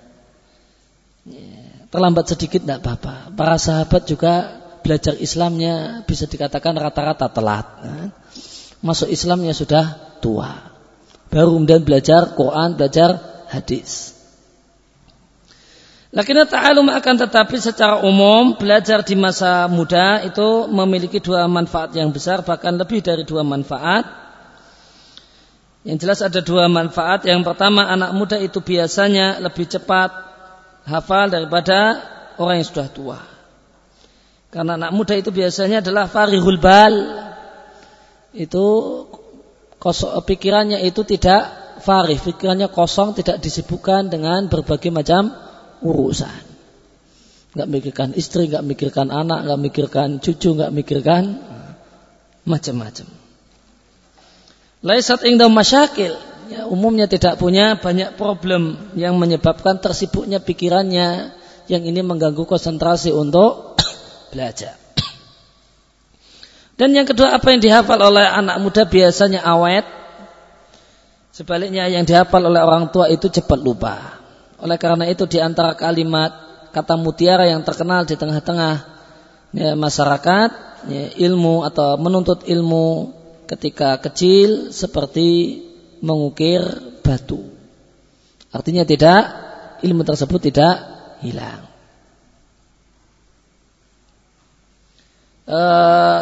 terlambat 1.93 2.25
sedikit 2.25 2.65
tidak 2.65 2.81
apa-apa. 2.81 3.29
Para 3.37 3.61
sahabat 3.61 4.09
juga 4.09 4.65
belajar 4.81 5.13
Islamnya 5.13 6.01
bisa 6.09 6.25
dikatakan 6.25 6.73
rata-rata 6.73 7.29
telat. 7.29 7.67
Nah, 7.85 8.09
masuk 8.83 9.07
Islamnya 9.07 9.55
sudah 9.55 10.19
tua. 10.19 10.69
Baru 11.31 11.57
kemudian 11.57 11.81
belajar 11.81 12.35
Quran, 12.35 12.77
belajar 12.77 13.17
hadis. 13.49 14.13
Lakinnya 16.13 16.45
ta'alum 16.45 16.93
akan 16.93 17.25
tetapi 17.25 17.57
secara 17.57 18.05
umum 18.05 18.53
belajar 18.53 19.01
di 19.01 19.17
masa 19.17 19.65
muda 19.65 20.21
itu 20.21 20.69
memiliki 20.69 21.17
dua 21.17 21.49
manfaat 21.49 21.89
yang 21.97 22.13
besar 22.13 22.45
bahkan 22.45 22.77
lebih 22.77 23.01
dari 23.01 23.25
dua 23.25 23.41
manfaat. 23.41 24.05
Yang 25.81 25.97
jelas 26.05 26.19
ada 26.21 26.45
dua 26.45 26.69
manfaat. 26.69 27.25
Yang 27.25 27.41
pertama 27.49 27.89
anak 27.89 28.13
muda 28.13 28.37
itu 28.37 28.61
biasanya 28.61 29.41
lebih 29.41 29.65
cepat 29.65 30.13
hafal 30.85 31.33
daripada 31.33 31.97
orang 32.37 32.61
yang 32.61 32.67
sudah 32.69 32.87
tua. 32.93 33.19
Karena 34.53 34.77
anak 34.77 34.93
muda 34.93 35.17
itu 35.17 35.33
biasanya 35.33 35.81
adalah 35.81 36.05
farihul 36.05 36.61
bal. 36.61 36.93
Itu 38.33 38.65
kosong, 39.77 40.17
pikirannya 40.25 40.81
itu 40.81 41.05
tidak 41.05 41.77
farih, 41.85 42.17
pikirannya 42.17 42.67
kosong, 42.73 43.13
tidak 43.13 43.39
disibukkan 43.39 44.09
dengan 44.09 44.49
berbagai 44.49 44.89
macam 44.89 45.29
urusan. 45.85 46.53
Gak 47.53 47.69
mikirkan 47.69 48.09
istri, 48.17 48.49
gak 48.49 48.65
mikirkan 48.65 49.13
anak, 49.13 49.45
gak 49.45 49.59
mikirkan 49.61 50.17
cucu, 50.17 50.57
gak 50.57 50.73
mikirkan 50.73 51.37
macam-macam. 52.49 53.07
Laisat 54.83 55.23
ingdam 55.23 55.53
masyakil 55.53 56.17
ya, 56.51 56.67
umumnya 56.67 57.07
tidak 57.07 57.39
punya 57.39 57.79
banyak 57.79 58.19
problem 58.19 58.91
yang 58.99 59.15
menyebabkan 59.15 59.79
tersibuknya 59.79 60.43
pikirannya 60.43 61.31
yang 61.71 61.83
ini 61.87 62.03
mengganggu 62.03 62.43
konsentrasi 62.43 63.15
untuk 63.15 63.79
belajar. 64.33 64.82
Dan 66.83 66.91
yang 66.91 67.07
kedua 67.07 67.31
apa 67.31 67.47
yang 67.47 67.63
dihafal 67.63 67.95
oleh 67.95 68.27
anak 68.27 68.59
muda 68.59 68.83
biasanya 68.83 69.39
awet. 69.39 69.87
Sebaliknya 71.31 71.87
yang 71.87 72.03
dihafal 72.03 72.43
oleh 72.43 72.59
orang 72.59 72.91
tua 72.91 73.07
itu 73.07 73.31
cepat 73.31 73.55
lupa. 73.55 74.19
Oleh 74.59 74.75
karena 74.75 75.07
itu 75.07 75.23
di 75.23 75.39
antara 75.39 75.79
kalimat 75.79 76.35
kata 76.75 76.99
mutiara 76.99 77.47
yang 77.47 77.63
terkenal 77.63 78.03
di 78.03 78.19
tengah-tengah 78.19 78.83
ya, 79.55 79.79
masyarakat 79.79 80.49
ya, 80.91 81.05
ilmu 81.23 81.63
atau 81.63 81.95
menuntut 81.95 82.43
ilmu 82.51 83.15
ketika 83.47 84.03
kecil 84.03 84.75
seperti 84.75 85.63
mengukir 86.03 86.59
batu. 86.99 87.47
Artinya 88.51 88.83
tidak 88.83 89.31
ilmu 89.87 90.03
tersebut 90.03 90.51
tidak 90.51 90.83
hilang. 91.23 91.72
E, 95.43 95.59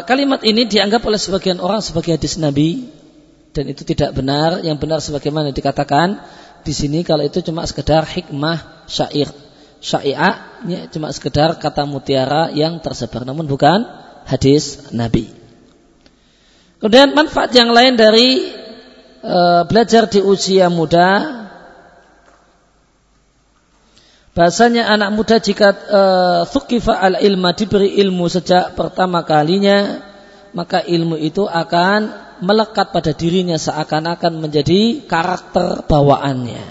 kalimat 0.05 0.41
ini 0.41 0.65
dianggap 0.65 1.05
oleh 1.05 1.21
sebagian 1.21 1.61
orang 1.61 1.81
sebagai 1.85 2.17
hadis 2.17 2.41
Nabi 2.41 2.89
dan 3.53 3.69
itu 3.69 3.85
tidak 3.85 4.17
benar. 4.17 4.65
Yang 4.65 4.77
benar 4.81 4.99
sebagaimana 5.01 5.53
dikatakan 5.53 6.21
di 6.61 6.73
sini 6.73 7.05
kalau 7.05 7.25
itu 7.25 7.41
cuma 7.45 7.65
sekedar 7.65 8.05
hikmah 8.05 8.85
syair. 8.89 9.29
Syai'ah 9.81 10.61
ya, 10.69 10.85
cuma 10.93 11.09
sekedar 11.09 11.57
kata 11.57 11.89
mutiara 11.89 12.53
yang 12.53 12.77
tersebar 12.85 13.25
namun 13.25 13.49
bukan 13.49 13.81
hadis 14.29 14.93
Nabi. 14.93 15.33
Kemudian 16.77 17.17
manfaat 17.17 17.49
yang 17.57 17.73
lain 17.73 17.97
dari 17.97 18.53
e, 19.21 19.37
belajar 19.65 20.05
di 20.05 20.21
usia 20.21 20.69
muda 20.69 21.40
Bahasanya 24.41 24.89
anak 24.89 25.13
muda 25.13 25.37
jika 25.37 25.69
uh, 25.69 26.97
al 26.97 27.21
ilma 27.21 27.53
diberi 27.53 27.93
ilmu 28.01 28.25
sejak 28.25 28.73
pertama 28.73 29.21
kalinya 29.21 30.01
maka 30.49 30.81
ilmu 30.81 31.13
itu 31.13 31.45
akan 31.45 32.09
melekat 32.41 32.89
pada 32.89 33.13
dirinya 33.13 33.61
seakan-akan 33.61 34.41
menjadi 34.41 35.05
karakter 35.05 35.85
bawaannya. 35.85 36.65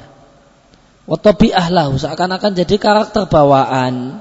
Watobi 1.06 1.54
ahlahu 1.54 1.94
seakan-akan 1.94 2.59
jadi 2.59 2.74
karakter 2.74 3.30
bawaan. 3.30 4.18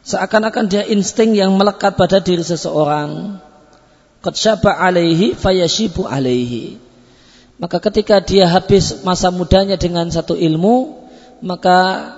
Seakan-akan 0.00 0.64
dia 0.64 0.88
insting 0.88 1.36
yang 1.36 1.52
melekat 1.60 1.92
pada 2.00 2.24
diri 2.24 2.40
seseorang. 2.40 3.36
Qad 4.24 4.64
alaihi 4.64 5.36
fayashibu 5.36 6.08
alaihi. 6.08 6.80
Maka 7.60 7.84
ketika 7.84 8.24
dia 8.24 8.48
habis 8.48 9.04
masa 9.04 9.28
mudanya 9.28 9.76
dengan 9.76 10.08
satu 10.08 10.32
ilmu, 10.32 11.04
maka 11.44 12.16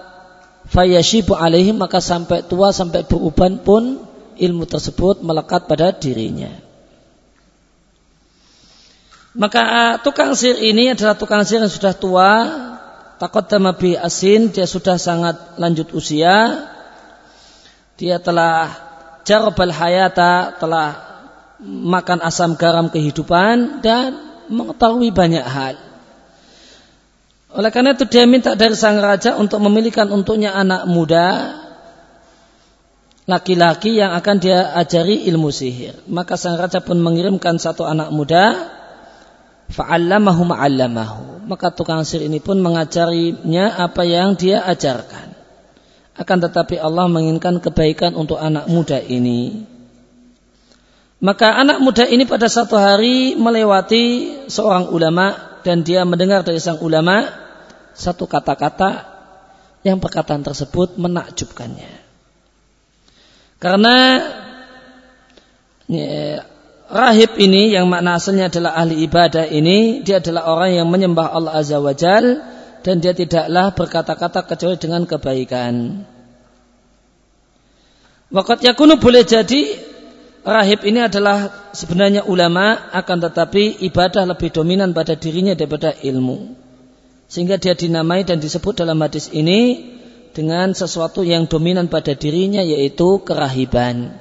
fayashibu 0.69 1.35
alaihi 1.35 1.75
maka 1.75 1.99
sampai 1.99 2.47
tua 2.47 2.71
sampai 2.71 3.07
beruban 3.07 3.59
pun 3.63 4.03
ilmu 4.39 4.65
tersebut 4.67 5.21
melekat 5.23 5.67
pada 5.71 5.95
dirinya. 5.95 6.51
Maka 9.33 9.63
uh, 9.65 9.95
tukang 10.05 10.37
sihir 10.37 10.61
ini 10.61 10.93
adalah 10.93 11.17
tukang 11.17 11.41
sihir 11.41 11.65
yang 11.65 11.73
sudah 11.73 11.97
tua, 11.97 12.31
takut 13.17 13.49
damabi 13.49 13.97
asin, 13.97 14.53
dia 14.53 14.69
sudah 14.69 15.01
sangat 15.01 15.57
lanjut 15.57 15.89
usia, 15.97 16.69
dia 17.97 18.21
telah 18.21 18.77
jarabal 19.25 19.73
hayata, 19.73 20.61
telah 20.61 21.13
makan 21.65 22.21
asam 22.21 22.61
garam 22.61 22.93
kehidupan 22.93 23.81
dan 23.81 24.21
mengetahui 24.53 25.09
banyak 25.15 25.47
hal. 25.47 25.81
Oleh 27.53 27.69
karena 27.69 27.93
itu 27.93 28.09
dia 28.09 28.25
minta 28.25 28.57
dari 28.57 28.73
sang 28.73 28.97
raja 28.97 29.37
untuk 29.37 29.61
memilihkan 29.61 30.09
untuknya 30.09 30.57
anak 30.57 30.89
muda 30.89 31.53
laki-laki 33.29 34.01
yang 34.01 34.17
akan 34.17 34.37
dia 34.41 34.73
ajari 34.73 35.29
ilmu 35.29 35.53
sihir. 35.53 36.01
Maka 36.09 36.41
sang 36.41 36.57
raja 36.57 36.81
pun 36.81 36.97
mengirimkan 37.05 37.61
satu 37.61 37.85
anak 37.85 38.09
muda 38.09 38.57
fa'allamahu 39.69 40.43
ma'allamahu. 40.49 41.45
Maka 41.45 41.69
tukang 41.77 42.09
sihir 42.09 42.25
ini 42.33 42.41
pun 42.41 42.57
mengajarinya 42.65 43.85
apa 43.85 44.03
yang 44.09 44.33
dia 44.33 44.65
ajarkan. 44.65 45.37
Akan 46.17 46.41
tetapi 46.41 46.81
Allah 46.81 47.05
menginginkan 47.09 47.61
kebaikan 47.61 48.17
untuk 48.17 48.41
anak 48.41 48.65
muda 48.69 48.97
ini. 48.97 49.69
Maka 51.21 51.53
anak 51.55 51.85
muda 51.85 52.09
ini 52.09 52.25
pada 52.25 52.49
satu 52.49 52.81
hari 52.81 53.37
melewati 53.37 54.05
seorang 54.49 54.89
ulama 54.89 55.61
dan 55.63 55.87
dia 55.87 56.03
mendengar 56.03 56.43
dari 56.43 56.59
sang 56.59 56.83
ulama 56.83 57.42
satu 57.95 58.29
kata-kata 58.29 59.09
yang 59.83 59.99
perkataan 59.99 60.47
tersebut 60.47 60.95
menakjubkannya. 60.99 61.91
Karena 63.63 63.97
ya, 65.87 66.43
rahib 66.91 67.39
ini 67.39 67.71
yang 67.71 67.87
makna 67.87 68.19
asalnya 68.19 68.51
adalah 68.51 68.75
ahli 68.75 69.07
ibadah 69.07 69.47
ini, 69.47 70.03
dia 70.03 70.19
adalah 70.19 70.51
orang 70.51 70.71
yang 70.83 70.89
menyembah 70.91 71.31
Allah 71.31 71.63
Azza 71.63 71.79
wa 71.79 71.95
Jal 71.95 72.43
dan 72.83 72.99
dia 72.99 73.15
tidaklah 73.15 73.71
berkata-kata 73.75 74.43
kecuali 74.47 74.77
dengan 74.79 75.07
kebaikan. 75.07 76.03
Wakat 78.33 78.65
yakunu 78.65 78.97
boleh 78.97 79.23
jadi 79.29 79.77
rahib 80.43 80.83
ini 80.89 81.05
adalah 81.05 81.71
sebenarnya 81.77 82.27
ulama 82.27 82.91
akan 82.91 83.19
tetapi 83.31 83.85
ibadah 83.87 84.25
lebih 84.25 84.51
dominan 84.51 84.91
pada 84.97 85.15
dirinya 85.15 85.55
daripada 85.55 85.95
ilmu. 85.95 86.62
Sehingga 87.33 87.57
dia 87.57 87.73
dinamai 87.73 88.29
dan 88.29 88.45
disebut 88.45 88.77
dalam 88.77 89.01
hadis 89.01 89.33
ini 89.33 89.89
dengan 90.37 90.77
sesuatu 90.77 91.25
yang 91.25 91.49
dominan 91.49 91.89
pada 91.89 92.13
dirinya 92.13 92.61
yaitu 92.61 93.25
kerahiban. 93.25 94.21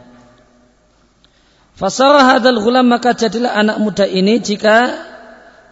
Fasarah 1.76 2.24
hadal 2.24 2.64
gulam 2.64 2.88
maka 2.88 3.12
jadilah 3.12 3.52
anak 3.52 3.84
muda 3.84 4.08
ini 4.08 4.40
jika 4.40 4.96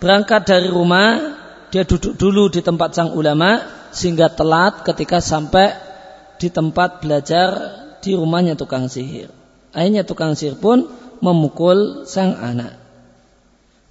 berangkat 0.04 0.52
dari 0.52 0.68
rumah 0.68 1.40
dia 1.72 1.88
duduk 1.88 2.20
dulu 2.20 2.52
di 2.52 2.60
tempat 2.60 2.92
sang 2.92 3.16
ulama 3.16 3.64
sehingga 3.96 4.28
telat 4.28 4.84
ketika 4.84 5.24
sampai 5.24 5.80
di 6.44 6.52
tempat 6.52 7.00
belajar 7.00 7.56
di 8.04 8.20
rumahnya 8.20 8.60
tukang 8.60 8.92
sihir. 8.92 9.32
Akhirnya 9.72 10.04
tukang 10.04 10.36
sihir 10.36 10.60
pun 10.60 10.92
memukul 11.24 12.04
sang 12.04 12.36
anak. 12.36 12.76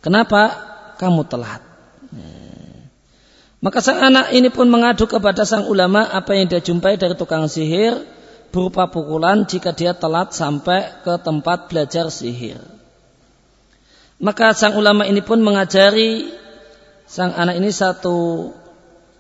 Kenapa 0.05 0.53
kamu 1.01 1.25
telat? 1.25 1.68
Maka 3.59 3.83
sang 3.83 3.99
anak 3.99 4.31
ini 4.31 4.55
pun 4.55 4.71
mengadu 4.71 5.11
kepada 5.11 5.43
sang 5.43 5.67
ulama 5.67 6.07
apa 6.07 6.39
yang 6.39 6.47
dia 6.47 6.63
jumpai 6.63 6.95
dari 6.95 7.19
tukang 7.19 7.51
sihir. 7.51 8.19
berupa 8.49 8.89
pukulan 8.89 9.45
jika 9.45 9.77
dia 9.77 9.93
telat 9.93 10.33
sampai 10.33 11.05
ke 11.05 11.21
tempat 11.21 11.69
belajar 11.69 12.09
sihir. 12.09 12.57
Maka 14.19 14.57
sang 14.57 14.75
ulama 14.75 15.05
ini 15.05 15.21
pun 15.21 15.45
mengajari 15.45 16.33
sang 17.05 17.37
anak 17.37 17.61
ini 17.61 17.69
satu 17.69 18.51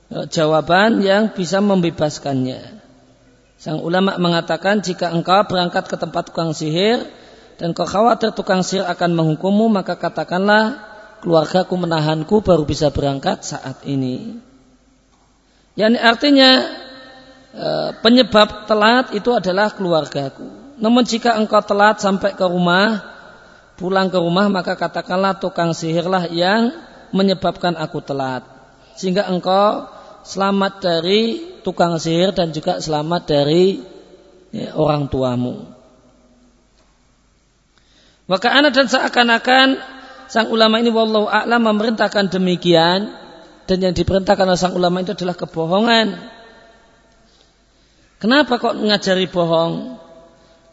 e, 0.08 0.24
jawaban 0.32 1.04
yang 1.04 1.30
bisa 1.36 1.60
membebaskannya. 1.60 2.80
Sang 3.60 3.84
ulama 3.84 4.16
mengatakan 4.16 4.80
jika 4.80 5.12
engkau 5.12 5.44
berangkat 5.44 5.86
ke 5.92 5.96
tempat 6.00 6.32
tukang 6.32 6.56
sihir 6.56 7.04
dan 7.60 7.76
kau 7.76 7.84
khawatir 7.84 8.32
tukang 8.32 8.64
sihir 8.64 8.88
akan 8.88 9.12
menghukummu 9.12 9.68
maka 9.68 10.00
katakanlah 10.00 10.87
keluargaku 11.22 11.74
menahanku 11.74 12.40
baru 12.42 12.62
bisa 12.64 12.90
berangkat 12.90 13.42
saat 13.42 13.82
ini. 13.84 14.38
Yani 15.78 15.98
artinya 15.98 16.66
e, 17.54 17.68
penyebab 18.02 18.66
telat 18.66 19.14
itu 19.14 19.30
adalah 19.30 19.70
keluargaku. 19.70 20.74
Namun 20.78 21.06
jika 21.06 21.38
engkau 21.38 21.62
telat 21.62 22.02
sampai 22.02 22.34
ke 22.34 22.46
rumah, 22.46 23.02
pulang 23.78 24.10
ke 24.10 24.18
rumah 24.18 24.50
maka 24.50 24.74
katakanlah 24.74 25.38
tukang 25.38 25.74
sihirlah 25.74 26.30
yang 26.30 26.74
menyebabkan 27.14 27.78
aku 27.78 28.02
telat. 28.02 28.42
Sehingga 28.98 29.30
engkau 29.30 29.86
selamat 30.26 30.72
dari 30.82 31.20
tukang 31.62 31.98
sihir 31.98 32.34
dan 32.34 32.50
juga 32.50 32.82
selamat 32.82 33.22
dari 33.26 33.78
ya, 34.50 34.74
orang 34.74 35.06
tuamu. 35.06 35.78
Maka 38.28 38.52
anak 38.52 38.76
dan 38.76 38.86
seakan-akan 38.92 39.97
sang 40.28 40.52
ulama 40.52 40.78
ini 40.78 40.92
wallahu 40.92 41.26
a'lam 41.26 41.64
memerintahkan 41.64 42.28
demikian 42.28 43.10
dan 43.64 43.78
yang 43.80 43.92
diperintahkan 43.96 44.44
oleh 44.44 44.60
sang 44.60 44.76
ulama 44.76 45.00
itu 45.00 45.12
adalah 45.12 45.36
kebohongan. 45.36 46.16
Kenapa 48.18 48.60
kok 48.60 48.76
mengajari 48.76 49.28
bohong? 49.28 50.00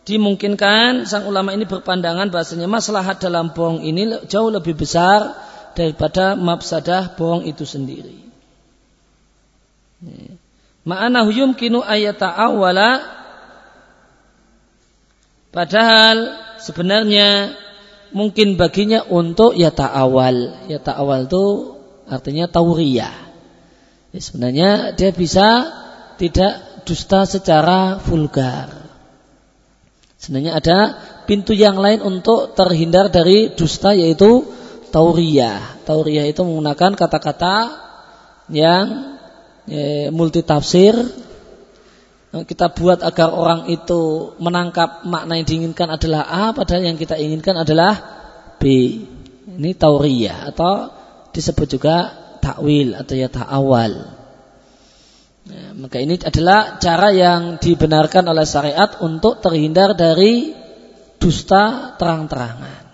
Dimungkinkan 0.05 1.09
sang 1.09 1.25
ulama 1.25 1.55
ini 1.55 1.65
berpandangan 1.65 2.29
bahasanya 2.29 2.69
maslahat 2.69 3.17
dalam 3.17 3.55
bohong 3.55 3.81
ini 3.81 4.27
jauh 4.29 4.53
lebih 4.53 4.77
besar 4.77 5.33
daripada 5.73 6.37
mafsadah 6.37 7.17
bohong 7.17 7.47
itu 7.49 7.65
sendiri. 7.65 8.21
Ma'ana 10.85 11.25
yumkinu 11.25 11.81
ayata 11.81 12.29
awala 12.29 13.15
Padahal 15.55 16.35
sebenarnya 16.59 17.55
mungkin 18.15 18.55
baginya 18.55 19.03
untuk 19.11 19.59
yata 19.59 19.91
awal. 19.91 20.63
Yata 20.71 20.95
awal 20.95 21.27
itu 21.27 21.75
artinya 22.07 22.47
tauriyah. 22.47 23.15
Ya, 24.15 24.19
sebenarnya 24.23 24.69
dia 24.95 25.11
bisa 25.11 25.67
tidak 26.15 26.87
dusta 26.87 27.27
secara 27.27 27.99
vulgar. 27.99 28.87
Sebenarnya 30.15 30.55
ada 30.55 30.77
pintu 31.27 31.51
yang 31.51 31.75
lain 31.75 31.99
untuk 31.99 32.55
terhindar 32.55 33.11
dari 33.11 33.51
dusta 33.51 33.91
yaitu 33.91 34.47
tauriyah. 34.95 35.83
Tauriyah 35.83 36.31
itu 36.31 36.39
menggunakan 36.47 36.95
kata-kata 36.95 37.83
yang 38.47 39.19
ya, 39.67 40.07
multi 40.15 40.39
tafsir 40.39 40.95
kita 42.43 42.75
buat 42.75 42.99
agar 42.99 43.31
orang 43.31 43.71
itu 43.71 44.33
menangkap 44.43 45.07
makna 45.07 45.39
yang 45.39 45.47
diinginkan 45.47 45.87
adalah 45.87 46.27
A 46.27 46.43
padahal 46.51 46.83
yang 46.91 46.99
kita 46.99 47.15
inginkan 47.15 47.55
adalah 47.55 47.95
B. 48.59 48.63
Ini 49.55 49.71
tauriyah 49.79 50.51
atau 50.51 50.91
disebut 51.31 51.67
juga 51.79 52.11
takwil 52.43 52.91
atau 52.97 53.15
ya 53.15 53.31
ta'awal. 53.31 53.93
Ya, 55.45 55.65
maka 55.77 56.01
ini 56.01 56.17
adalah 56.19 56.81
cara 56.81 57.13
yang 57.13 57.61
dibenarkan 57.61 58.25
oleh 58.25 58.43
syariat 58.43 58.99
untuk 58.99 59.39
terhindar 59.39 59.93
dari 59.93 60.51
dusta 61.21 61.95
terang-terangan. 61.95 62.85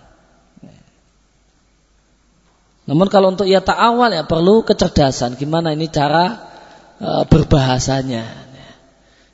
Namun 2.82 3.06
kalau 3.08 3.32
untuk 3.32 3.46
ya 3.46 3.62
ta'awal 3.62 4.10
ya 4.10 4.24
perlu 4.26 4.66
kecerdasan. 4.66 5.38
Gimana 5.38 5.72
ini 5.72 5.86
cara 5.86 6.50
e, 6.98 7.10
berbahasanya. 7.30 8.41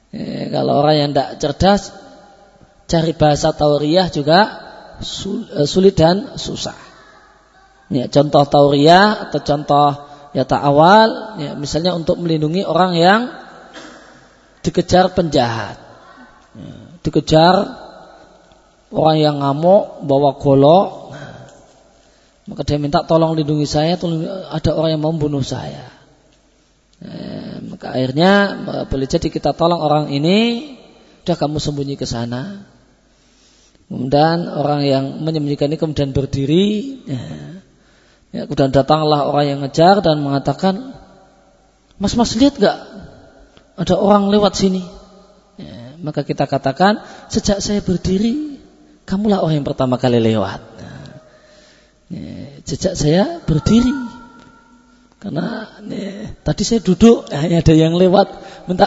Ya, 0.09 0.49
kalau 0.49 0.81
orang 0.81 0.97
yang 0.97 1.11
tidak 1.13 1.31
cerdas, 1.37 1.83
cari 2.89 3.13
bahasa 3.13 3.53
tauriyah 3.53 4.09
juga 4.09 4.39
e, 5.05 5.65
sulit 5.69 5.95
dan 5.97 6.41
susah. 6.41 6.77
Ya, 7.93 8.09
contoh 8.09 8.45
tauriyah 8.49 9.29
atau 9.29 9.41
contoh 9.45 9.89
ya 10.33 10.45
ta'awal, 10.45 11.41
ya, 11.41 11.51
misalnya 11.57 11.93
untuk 11.97 12.21
melindungi 12.21 12.65
orang 12.65 12.93
yang 12.97 13.21
dikejar 14.65 15.13
penjahat. 15.13 15.77
Ya, 16.57 16.73
dikejar 17.05 17.55
orang 18.89 19.17
yang 19.21 19.37
ngamuk, 19.45 20.09
bawa 20.09 20.41
golok. 20.41 21.13
Maka 22.49 22.65
dia 22.65 22.81
minta 22.81 23.05
tolong 23.05 23.37
lindungi 23.37 23.69
saya, 23.69 24.01
tolong, 24.01 24.25
ada 24.25 24.73
orang 24.73 24.97
yang 24.97 25.03
mau 25.05 25.13
membunuh 25.13 25.45
saya. 25.45 25.85
Ya, 27.05 27.58
maka 27.79 27.95
akhirnya 27.95 28.33
boleh 28.91 29.07
jadi 29.07 29.31
kita 29.31 29.55
tolong 29.55 29.79
orang 29.79 30.11
ini, 30.11 30.75
sudah 31.23 31.39
kamu 31.39 31.63
sembunyi 31.63 31.95
ke 31.95 32.11
sana. 32.11 32.67
Kemudian 33.87 34.51
orang 34.51 34.83
yang 34.83 35.05
menyembunyikan 35.23 35.71
ini 35.71 35.79
kemudian 35.79 36.11
berdiri, 36.11 36.67
ya, 37.07 37.23
Ya, 38.29 38.45
kemudian 38.45 38.69
datanglah 38.69 39.25
orang 39.25 39.45
yang 39.49 39.59
ngejar 39.65 40.05
dan 40.05 40.21
mengatakan, 40.21 40.93
Mas 41.97 42.13
Mas 42.13 42.37
lihat 42.37 42.61
gak 42.61 42.77
ada 43.79 43.95
orang 43.97 44.29
lewat 44.29 44.53
sini? 44.53 44.85
Ya, 45.57 45.97
maka 45.97 46.29
kita 46.29 46.45
katakan, 46.45 47.01
sejak 47.33 47.65
saya 47.65 47.81
berdiri, 47.81 48.61
kamulah 49.09 49.41
orang 49.41 49.65
yang 49.65 49.67
pertama 49.67 49.97
kali 49.97 50.21
lewat. 50.21 50.61
Ya, 52.13 52.61
sejak 52.69 53.01
saya 53.01 53.41
berdiri, 53.49 53.97
karena 55.19 55.67
ya, 55.91 56.31
tadi 56.47 56.63
saya 56.63 56.79
duduk, 56.79 57.27
ya, 57.27 57.59
ada 57.59 57.75
yang 57.75 57.99
lewat 57.99 58.31
minta 58.71 58.87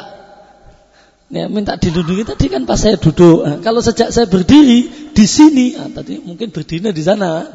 ya, 1.27 1.51
minta 1.51 1.75
dilindungi 1.75 2.23
tadi 2.23 2.47
kan 2.47 2.63
pas 2.63 2.79
saya 2.79 2.95
duduk. 2.95 3.43
Nah, 3.43 3.57
kalau 3.59 3.83
sejak 3.83 4.15
saya 4.15 4.31
berdiri 4.31 5.11
di 5.11 5.25
sini, 5.27 5.75
nah, 5.75 5.91
tadi 5.91 6.23
mungkin 6.23 6.55
berdirinya 6.55 6.95
di 6.95 7.03
sana. 7.03 7.51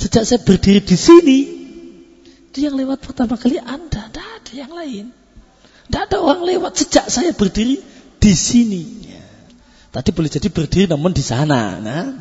Sejak 0.00 0.24
saya 0.24 0.40
berdiri 0.40 0.80
di 0.80 0.96
sini, 0.96 1.38
itu 2.48 2.58
yang 2.64 2.72
lewat 2.80 3.04
pertama 3.04 3.36
kali 3.36 3.60
Anda, 3.60 4.08
tidak 4.08 4.24
ada 4.24 4.52
yang 4.56 4.72
lain. 4.72 5.04
Tidak 5.92 6.02
ada 6.08 6.16
orang 6.24 6.40
lewat 6.48 6.72
sejak 6.80 7.12
saya 7.12 7.36
berdiri 7.36 7.84
di 8.16 8.32
sini. 8.32 8.84
Tadi 9.92 10.08
boleh 10.14 10.30
jadi 10.32 10.48
berdiri 10.48 10.88
namun 10.88 11.12
di 11.12 11.20
sana. 11.20 11.76
Nah, 11.76 12.16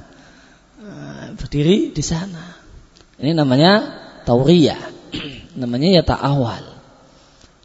berdiri 1.39 1.95
di 1.95 2.03
sana. 2.03 2.57
Ini 3.15 3.31
namanya 3.31 3.95
tauriyah. 4.27 4.98
Namanya 5.59 5.99
ya 5.99 6.03
awal. 6.15 6.63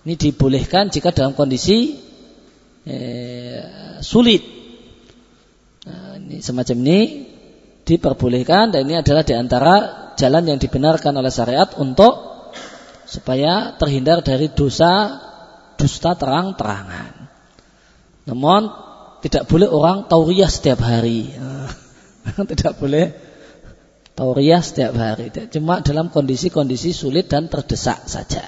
Ini 0.04 0.14
dibolehkan 0.20 0.92
jika 0.92 1.14
dalam 1.14 1.32
kondisi 1.32 1.96
eh, 2.84 3.62
sulit. 4.04 4.42
Nah, 5.88 6.20
ini 6.20 6.44
semacam 6.44 6.76
ini 6.84 7.00
diperbolehkan 7.86 8.74
dan 8.74 8.84
ini 8.84 9.00
adalah 9.00 9.24
di 9.24 9.32
antara 9.32 9.74
jalan 10.18 10.44
yang 10.44 10.58
dibenarkan 10.60 11.14
oleh 11.16 11.32
syariat 11.32 11.72
untuk 11.80 12.34
supaya 13.08 13.76
terhindar 13.80 14.20
dari 14.20 14.52
dosa 14.52 15.20
dusta 15.76 16.16
terang-terangan. 16.16 17.28
Namun 18.28 18.72
tidak 19.24 19.48
boleh 19.48 19.68
orang 19.68 20.08
tauriyah 20.08 20.48
setiap 20.52 20.84
hari. 20.84 21.32
tidak 22.52 22.76
boleh 22.76 23.23
tauriyah 24.14 24.62
setiap 24.62 24.94
hari. 24.94 25.30
Cuma 25.50 25.82
dalam 25.82 26.08
kondisi-kondisi 26.08 26.94
sulit 26.94 27.26
dan 27.26 27.50
terdesak 27.50 28.06
saja. 28.06 28.46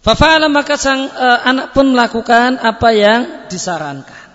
Fafa'ala 0.00 0.48
maka 0.48 0.80
sang 0.80 1.12
e, 1.12 1.26
anak 1.44 1.76
pun 1.76 1.92
melakukan 1.92 2.56
apa 2.56 2.88
yang 2.96 3.20
disarankan. 3.52 4.28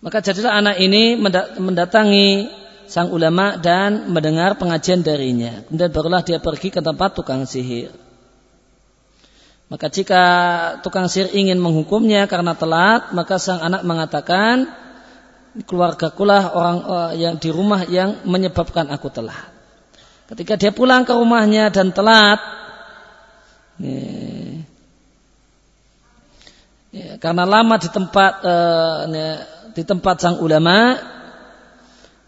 Maka 0.00 0.24
jadilah 0.24 0.56
anak 0.56 0.76
ini 0.80 1.20
mendatangi 1.60 2.48
sang 2.86 3.12
ulama 3.12 3.58
dan 3.60 4.08
mendengar 4.08 4.56
pengajian 4.56 5.02
darinya. 5.04 5.66
Kemudian 5.68 5.90
barulah 5.92 6.22
dia 6.24 6.38
pergi 6.40 6.72
ke 6.72 6.80
tempat 6.80 7.18
tukang 7.18 7.44
sihir. 7.44 7.92
Maka 9.66 9.90
jika 9.90 10.24
tukang 10.80 11.10
sihir 11.10 11.34
ingin 11.34 11.58
menghukumnya 11.58 12.30
karena 12.30 12.54
telat, 12.54 13.10
maka 13.10 13.36
sang 13.42 13.58
anak 13.58 13.82
mengatakan, 13.82 14.70
keluarga 15.64 16.12
kulah 16.12 16.52
orang 16.52 16.78
uh, 16.84 17.12
yang 17.16 17.40
di 17.40 17.48
rumah 17.48 17.88
yang 17.88 18.20
menyebabkan 18.28 18.92
aku 18.92 19.08
telat. 19.08 19.48
Ketika 20.26 20.58
dia 20.58 20.74
pulang 20.74 21.06
ke 21.06 21.14
rumahnya 21.14 21.70
dan 21.70 21.94
telat, 21.94 22.42
ya, 26.92 27.14
karena 27.22 27.46
lama 27.46 27.78
di 27.78 27.88
tempat 27.88 28.32
uh, 28.42 29.06
di 29.72 29.82
tempat 29.86 30.16
sang 30.20 30.42
ulama 30.42 30.98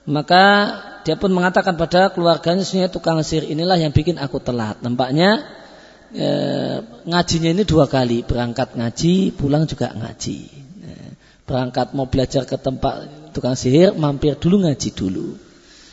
maka 0.08 0.44
dia 1.04 1.16
pun 1.20 1.32
mengatakan 1.32 1.76
pada 1.76 2.12
keluarganya 2.12 2.64
sebenarnya 2.64 2.92
tukang 2.92 3.20
sihir 3.20 3.44
inilah 3.48 3.76
yang 3.80 3.92
bikin 3.92 4.16
aku 4.20 4.40
telat 4.40 4.80
nampaknya 4.80 5.44
e, 6.12 6.28
ngajinya 7.08 7.50
ini 7.52 7.62
dua 7.64 7.88
kali, 7.88 8.24
berangkat 8.24 8.76
ngaji, 8.76 9.36
pulang 9.36 9.68
juga 9.68 9.92
ngaji. 9.92 10.38
E, 10.84 10.90
berangkat 11.48 11.96
mau 11.96 12.08
belajar 12.08 12.44
ke 12.44 12.56
tempat 12.60 13.08
tukang 13.38 13.54
sihir, 13.54 13.94
mampir 13.94 14.34
dulu 14.34 14.66
ngaji 14.66 14.90
dulu. 14.90 15.38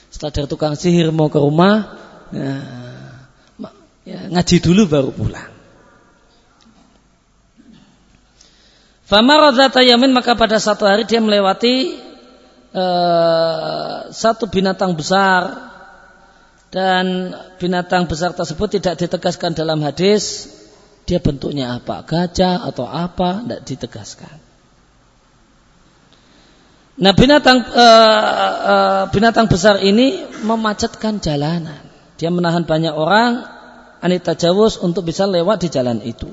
Setelah 0.10 0.34
dari 0.34 0.48
tukang 0.50 0.74
sihir 0.74 1.14
mau 1.14 1.30
ke 1.30 1.38
rumah, 1.38 1.94
e, 2.34 2.44
ya, 4.10 4.26
ngaji 4.34 4.56
dulu 4.66 4.90
baru 4.90 5.14
pulang. 5.14 5.54
Famaradata 9.06 9.86
yamin 9.86 10.10
maka 10.10 10.34
pada 10.34 10.58
satu 10.58 10.90
hari 10.90 11.06
dia 11.06 11.22
melewati 11.22 11.94
uh, 12.74 14.10
satu 14.10 14.50
binatang 14.50 14.98
besar 14.98 15.70
dan 16.74 17.38
binatang 17.62 18.10
besar 18.10 18.34
tersebut 18.34 18.82
tidak 18.82 18.98
ditegaskan 18.98 19.54
dalam 19.54 19.78
hadis 19.86 20.50
dia 21.06 21.22
bentuknya 21.22 21.78
apa 21.78 22.02
gajah 22.02 22.66
atau 22.66 22.90
apa 22.90 23.46
tidak 23.46 23.62
ditegaskan. 23.70 24.45
Nah 26.96 27.12
binatang 27.12 27.60
uh, 27.76 28.52
uh, 28.64 29.04
binatang 29.12 29.52
besar 29.52 29.84
ini 29.84 30.24
memacetkan 30.48 31.20
jalanan. 31.20 31.84
Dia 32.16 32.32
menahan 32.32 32.64
banyak 32.64 32.96
orang 32.96 33.44
anita 34.00 34.32
jawus 34.32 34.80
untuk 34.80 35.04
bisa 35.04 35.28
lewat 35.28 35.68
di 35.68 35.70
jalan 35.74 36.00
itu. 36.00 36.32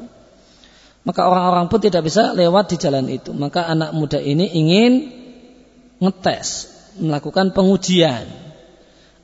Maka 1.02 1.26
orang-orang 1.26 1.66
pun 1.66 1.82
tidak 1.82 2.06
bisa 2.06 2.30
lewat 2.30 2.70
di 2.70 2.76
jalan 2.78 3.10
itu. 3.10 3.34
Maka 3.34 3.66
anak 3.66 3.90
muda 3.90 4.22
ini 4.22 4.46
ingin 4.54 4.92
ngetes, 5.98 6.70
melakukan 7.02 7.50
pengujian. 7.50 8.30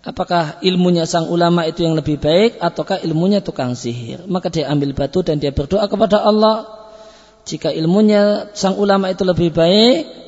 Apakah 0.03 0.59
ilmunya 0.66 1.07
sang 1.07 1.30
ulama 1.30 1.70
itu 1.70 1.86
yang 1.86 1.95
lebih 1.95 2.18
baik 2.18 2.59
ataukah 2.59 2.99
ilmunya 3.07 3.39
tukang 3.39 3.78
sihir? 3.78 4.26
Maka 4.26 4.51
dia 4.51 4.66
ambil 4.66 4.91
batu 4.91 5.22
dan 5.22 5.39
dia 5.39 5.55
berdoa 5.55 5.86
kepada 5.86 6.18
Allah. 6.18 6.66
Jika 7.47 7.70
ilmunya 7.70 8.51
sang 8.59 8.74
ulama 8.74 9.14
itu 9.14 9.22
lebih 9.22 9.55
baik, 9.55 10.28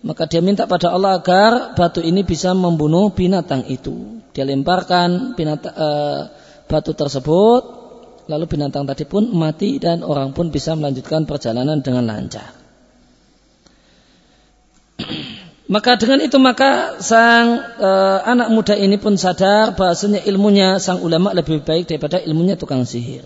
maka 0.00 0.24
dia 0.24 0.40
minta 0.40 0.64
pada 0.64 0.96
Allah 0.96 1.20
agar 1.20 1.76
batu 1.76 2.00
ini 2.00 2.24
bisa 2.24 2.56
membunuh 2.56 3.12
binatang 3.12 3.68
itu. 3.68 4.24
Dia 4.32 4.48
lemparkan 4.48 5.36
binatang, 5.36 5.74
e, 5.76 5.88
batu 6.64 6.96
tersebut 6.96 7.62
lalu 8.24 8.44
binatang 8.48 8.88
tadi 8.88 9.04
pun 9.04 9.28
mati 9.36 9.76
dan 9.76 10.00
orang 10.00 10.32
pun 10.32 10.48
bisa 10.48 10.72
melanjutkan 10.72 11.28
perjalanan 11.28 11.84
dengan 11.84 12.08
lancar. 12.08 12.48
Maka 15.70 15.94
dengan 15.94 16.18
itu 16.18 16.34
maka 16.42 16.98
sang 16.98 17.62
e, 17.78 17.90
anak 18.26 18.50
muda 18.50 18.74
ini 18.74 18.98
pun 18.98 19.14
sadar 19.14 19.78
bahasanya 19.78 20.18
ilmunya 20.26 20.82
sang 20.82 20.98
ulama 20.98 21.30
lebih 21.30 21.62
baik 21.62 21.86
daripada 21.86 22.18
ilmunya 22.18 22.58
tukang 22.58 22.82
sihir. 22.82 23.22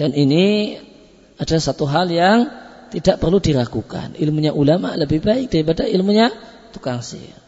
Dan 0.00 0.16
ini 0.16 0.80
adalah 1.36 1.60
satu 1.60 1.84
hal 1.84 2.08
yang 2.08 2.48
tidak 2.90 3.22
perlu 3.22 3.38
diragukan. 3.38 4.18
Ilmunya 4.18 4.50
ulama 4.50 4.94
lebih 4.98 5.22
baik 5.22 5.50
daripada 5.50 5.86
ilmunya 5.86 6.30
tukang 6.74 7.00
sihir. 7.00 7.38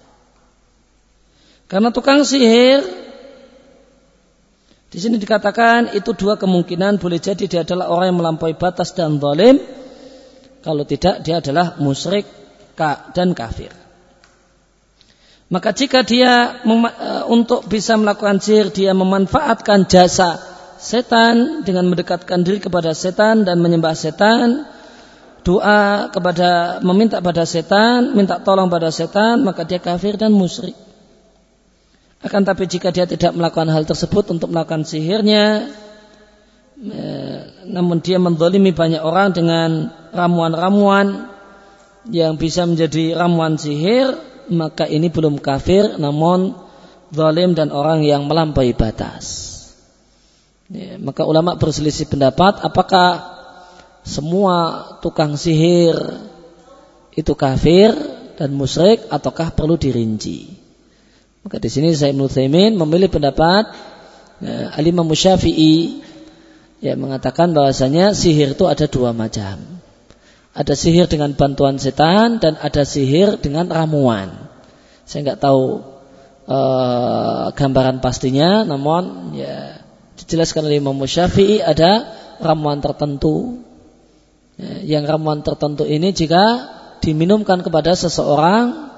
Karena 1.66 1.90
tukang 1.90 2.22
sihir 2.22 2.84
di 4.93 4.99
sini 5.01 5.16
dikatakan 5.16 5.97
itu 5.97 6.12
dua 6.12 6.36
kemungkinan 6.36 7.01
boleh 7.01 7.16
jadi 7.16 7.49
dia 7.49 7.61
adalah 7.64 7.88
orang 7.88 8.12
yang 8.12 8.18
melampaui 8.20 8.55
batas 8.55 8.93
dan 8.93 9.16
zalim. 9.16 9.57
Kalau 10.62 10.84
tidak 10.84 11.24
dia 11.24 11.40
adalah 11.40 11.80
musyrik 11.80 12.28
dan 13.16 13.32
kafir. 13.32 13.72
Maka 15.53 15.76
jika 15.76 16.01
dia 16.05 16.64
e, 16.64 17.11
untuk 17.28 17.68
bisa 17.68 17.97
melakukan 18.01 18.40
sihir 18.40 18.72
dia 18.72 18.97
memanfaatkan 18.97 19.84
jasa 19.84 20.40
setan 20.80 21.62
dengan 21.62 21.93
mendekatkan 21.93 22.43
diri 22.43 22.59
kepada 22.59 22.97
setan 22.97 23.45
dan 23.45 23.61
menyembah 23.61 23.93
setan, 23.93 24.64
doa 25.43 26.09
kepada 26.11 26.78
meminta 26.80 27.18
pada 27.18 27.43
setan, 27.43 28.14
minta 28.14 28.38
tolong 28.38 28.70
pada 28.70 28.95
setan, 28.95 29.43
maka 29.43 29.66
dia 29.66 29.82
kafir 29.82 30.14
dan 30.14 30.30
musyrik. 30.30 30.74
Akan 32.22 32.47
tapi 32.47 32.70
jika 32.70 32.95
dia 32.95 33.03
tidak 33.03 33.34
melakukan 33.34 33.66
hal 33.66 33.82
tersebut 33.82 34.30
untuk 34.30 34.55
melakukan 34.55 34.86
sihirnya, 34.86 35.74
eh, 36.78 37.38
namun 37.66 37.99
dia 37.99 38.22
mendolimi 38.22 38.70
banyak 38.70 39.03
orang 39.03 39.34
dengan 39.34 39.90
ramuan-ramuan 40.14 41.26
yang 42.07 42.38
bisa 42.38 42.62
menjadi 42.62 43.18
ramuan 43.18 43.59
sihir, 43.59 44.14
maka 44.55 44.86
ini 44.86 45.11
belum 45.11 45.43
kafir, 45.43 45.99
namun 45.99 46.55
zalim 47.11 47.59
dan 47.59 47.74
orang 47.74 48.07
yang 48.07 48.30
melampaui 48.30 48.74
batas. 48.74 49.51
Ya, 50.72 50.97
maka 50.97 51.26
ulama 51.28 51.59
berselisih 51.59 52.09
pendapat 52.09 52.64
apakah 52.64 53.32
semua 54.03 54.98
tukang 54.98 55.38
sihir 55.38 55.94
itu 57.14 57.32
kafir 57.38 57.94
dan 58.34 58.50
musyrik 58.57 59.07
ataukah 59.12 59.55
perlu 59.55 59.78
dirinci. 59.78 60.59
Maka 61.42 61.59
di 61.59 61.68
sini 61.70 61.90
saya 61.94 62.14
Ibnu 62.14 62.30
memilih 62.78 63.11
pendapat 63.11 63.70
ya, 64.42 64.74
Alimah 64.78 65.07
Musyafi'i 65.07 66.03
yang 66.82 66.98
mengatakan 66.98 67.55
bahwasanya 67.55 68.14
sihir 68.14 68.59
itu 68.59 68.66
ada 68.66 68.86
dua 68.90 69.14
macam. 69.14 69.59
Ada 70.53 70.74
sihir 70.76 71.09
dengan 71.09 71.32
bantuan 71.32 71.78
setan 71.78 72.42
dan 72.42 72.59
ada 72.59 72.82
sihir 72.84 73.40
dengan 73.40 73.70
ramuan. 73.70 74.50
Saya 75.07 75.30
nggak 75.30 75.40
tahu 75.40 75.80
uh, 76.46 77.55
gambaran 77.55 78.05
pastinya, 78.05 78.66
namun 78.66 79.34
ya 79.38 79.80
dijelaskan 80.18 80.68
oleh 80.68 80.78
Imam 80.82 80.98
Syafi'i 81.03 81.62
ada 81.62 82.07
ramuan 82.42 82.82
tertentu. 82.82 83.62
Ya, 84.61 85.00
yang 85.00 85.09
ramuan 85.09 85.40
tertentu 85.40 85.88
ini 85.88 86.12
jika 86.12 86.68
diminumkan 87.00 87.64
kepada 87.64 87.96
seseorang 87.96 88.92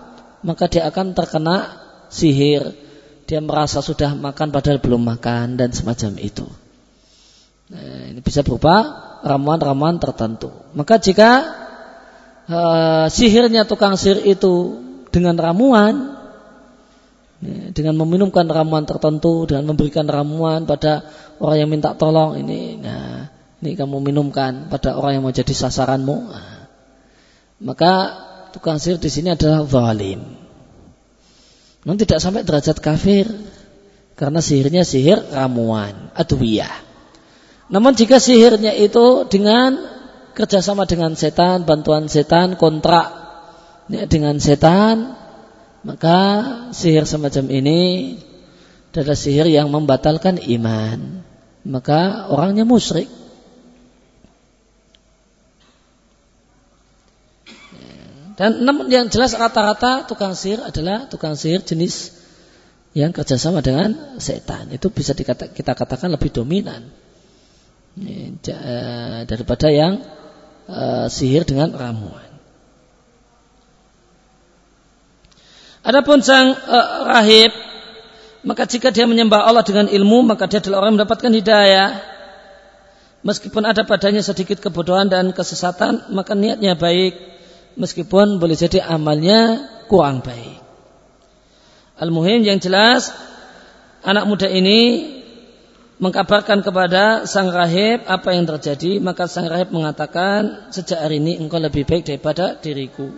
maka 0.44 0.68
dia 0.68 0.84
akan 0.90 1.16
terkena 1.16 1.80
sihir, 2.12 2.76
dia 3.24 3.40
merasa 3.40 3.80
sudah 3.80 4.12
makan 4.12 4.52
padahal 4.52 4.78
belum 4.78 5.02
makan 5.02 5.56
dan 5.56 5.72
semacam 5.72 6.20
itu. 6.20 6.44
Nah, 7.72 8.12
ini 8.12 8.20
bisa 8.20 8.44
berupa 8.44 8.84
ramuan-ramuan 9.24 9.96
tertentu. 9.96 10.52
Maka 10.76 11.00
jika 11.00 11.30
uh, 12.44 13.06
sihirnya 13.08 13.64
tukang 13.64 13.96
sihir 13.96 14.20
itu 14.28 14.84
dengan 15.08 15.40
ramuan, 15.40 16.12
ya, 17.40 17.72
dengan 17.72 17.96
meminumkan 17.96 18.44
ramuan 18.44 18.84
tertentu, 18.84 19.48
dengan 19.48 19.72
memberikan 19.72 20.04
ramuan 20.04 20.68
pada 20.68 21.08
orang 21.40 21.64
yang 21.64 21.70
minta 21.72 21.96
tolong 21.96 22.36
ini, 22.36 22.84
nah, 22.84 23.32
ini 23.64 23.80
kamu 23.80 24.04
minumkan 24.04 24.68
pada 24.68 24.92
orang 24.92 25.16
yang 25.16 25.24
mau 25.24 25.32
jadi 25.32 25.48
sasaranmu, 25.48 26.28
maka 27.64 27.92
tukang 28.52 28.76
sihir 28.76 29.00
di 29.00 29.08
sini 29.08 29.32
adalah 29.32 29.64
zalim. 29.64 30.20
Namun 31.88 31.96
tidak 31.96 32.20
sampai 32.20 32.44
derajat 32.44 32.76
kafir 32.84 33.24
karena 34.20 34.44
sihirnya 34.44 34.84
sihir 34.84 35.16
ramuan, 35.32 36.12
adwiyah. 36.12 36.76
Namun 37.72 37.96
jika 37.96 38.20
sihirnya 38.20 38.76
itu 38.76 39.24
dengan 39.32 39.80
kerjasama 40.36 40.84
dengan 40.84 41.16
setan, 41.16 41.64
bantuan 41.64 42.04
setan, 42.12 42.60
kontrak 42.60 43.08
dengan 43.88 44.36
setan, 44.44 45.16
maka 45.88 46.18
sihir 46.76 47.08
semacam 47.08 47.48
ini 47.48 47.80
adalah 48.92 49.16
sihir 49.16 49.48
yang 49.48 49.72
membatalkan 49.72 50.36
iman. 50.36 51.24
Maka 51.64 52.28
orangnya 52.28 52.68
musyrik. 52.68 53.23
Dan 58.34 58.66
namun 58.66 58.90
yang 58.90 59.06
jelas 59.06 59.38
rata-rata 59.38 60.10
tukang 60.10 60.34
sihir 60.34 60.58
adalah 60.58 61.06
tukang 61.06 61.38
sihir 61.38 61.62
jenis 61.62 62.10
yang 62.94 63.14
kerjasama 63.14 63.62
dengan 63.62 64.18
setan. 64.18 64.70
Itu 64.74 64.90
bisa 64.90 65.14
dikata, 65.14 65.54
kita 65.54 65.74
katakan 65.78 66.10
lebih 66.10 66.34
dominan 66.34 66.90
eh, 68.02 69.22
daripada 69.26 69.70
yang 69.70 70.02
uh, 70.66 71.06
sihir 71.06 71.46
dengan 71.46 71.74
ramuan. 71.74 72.26
Adapun 75.84 76.24
sang 76.24 76.56
uh, 76.56 77.04
rahib, 77.04 77.52
maka 78.40 78.64
jika 78.64 78.88
dia 78.88 79.04
menyembah 79.04 79.44
Allah 79.44 79.60
dengan 79.62 79.86
ilmu, 79.86 80.24
maka 80.24 80.48
dia 80.48 80.64
adalah 80.64 80.80
orang 80.80 80.96
yang 80.96 80.98
mendapatkan 81.04 81.32
hidayah. 81.32 81.90
Meskipun 83.24 83.68
ada 83.68 83.84
padanya 83.84 84.20
sedikit 84.24 84.60
kebodohan 84.60 85.08
dan 85.08 85.32
kesesatan, 85.32 86.12
maka 86.12 86.32
niatnya 86.32 86.76
baik 86.76 87.16
meskipun 87.76 88.38
boleh 88.42 88.56
jadi 88.56 88.82
amalnya 88.84 89.70
kurang 89.86 90.22
baik. 90.24 90.62
Al-Muhim 91.98 92.42
yang 92.42 92.58
jelas 92.58 93.14
anak 94.02 94.26
muda 94.26 94.50
ini 94.50 95.12
mengkabarkan 96.02 96.66
kepada 96.66 97.22
sang 97.30 97.54
rahib 97.54 98.02
apa 98.10 98.34
yang 98.34 98.50
terjadi 98.50 98.98
maka 98.98 99.30
sang 99.30 99.46
rahib 99.46 99.70
mengatakan 99.70 100.68
sejak 100.74 100.98
hari 100.98 101.22
ini 101.22 101.38
engkau 101.38 101.62
lebih 101.62 101.86
baik 101.86 102.02
daripada 102.02 102.58
diriku 102.58 103.14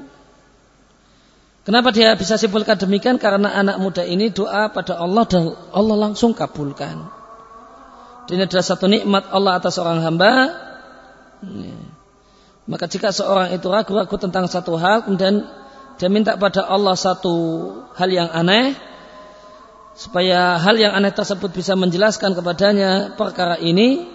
kenapa 1.64 1.88
dia 1.88 2.12
bisa 2.20 2.36
simpulkan 2.36 2.76
demikian 2.76 3.16
karena 3.16 3.48
anak 3.56 3.80
muda 3.80 4.04
ini 4.04 4.28
doa 4.28 4.68
pada 4.68 5.00
Allah 5.00 5.24
dan 5.24 5.56
Allah 5.72 5.96
langsung 5.96 6.36
kabulkan 6.36 7.16
ini 8.26 8.42
adalah 8.42 8.64
satu 8.66 8.90
nikmat 8.90 9.30
Allah 9.30 9.62
atas 9.62 9.78
seorang 9.78 10.02
hamba. 10.02 10.50
Maka 12.66 12.90
jika 12.90 13.14
seorang 13.14 13.54
itu 13.54 13.66
ragu-ragu 13.70 14.16
tentang 14.18 14.50
satu 14.50 14.74
hal, 14.74 15.06
kemudian 15.06 15.46
dia 15.96 16.10
minta 16.10 16.34
pada 16.34 16.66
Allah 16.66 16.98
satu 16.98 17.34
hal 17.94 18.10
yang 18.10 18.26
aneh, 18.34 18.74
supaya 19.94 20.58
hal 20.58 20.74
yang 20.74 20.92
aneh 20.92 21.14
tersebut 21.14 21.54
bisa 21.54 21.78
menjelaskan 21.78 22.34
kepadanya 22.34 23.14
perkara 23.14 23.56
ini, 23.62 24.10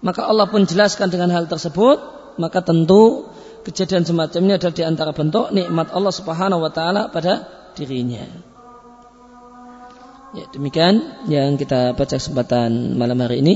maka 0.00 0.24
Allah 0.24 0.48
pun 0.48 0.64
jelaskan 0.64 1.12
dengan 1.12 1.30
hal 1.36 1.44
tersebut, 1.44 2.00
maka 2.40 2.64
tentu 2.64 3.28
kejadian 3.64 4.04
semacam 4.04 4.40
ini 4.44 4.52
adalah 4.56 4.74
di 4.76 4.84
antara 4.84 5.10
bentuk 5.16 5.52
nikmat 5.52 5.92
Allah 5.92 6.12
Subhanahu 6.12 6.60
wa 6.64 6.72
taala 6.72 7.08
pada 7.08 7.44
dirinya. 7.76 8.24
Ya, 10.34 10.44
demikian 10.50 11.24
yang 11.30 11.54
kita 11.54 11.94
baca 11.94 12.18
kesempatan 12.18 12.98
malam 12.98 13.22
hari 13.22 13.38
ini. 13.40 13.54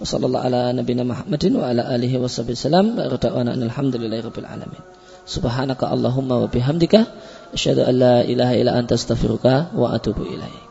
Wassallallahu 0.00 0.44
ala 0.48 0.72
nabiyina 0.72 1.04
Muhammadin 1.04 1.60
wa 1.60 1.68
ala 1.68 1.84
alihi 1.92 2.16
wasallam. 2.16 2.96
Barakallahu 2.96 3.52
alhamdulillahi 3.68 4.24
rabbil 4.24 4.48
alamin. 4.48 4.80
Subhanaka 5.28 5.92
Allahumma 5.92 6.40
wa 6.40 6.48
bihamdika 6.48 7.04
asyhadu 7.52 7.84
an 7.84 7.94
la 8.00 8.16
ilaha 8.24 8.56
illa 8.56 8.72
anta 8.80 8.96
astaghfiruka 8.96 9.76
wa 9.76 9.92
atubu 9.92 10.24
ilaik. 10.24 10.69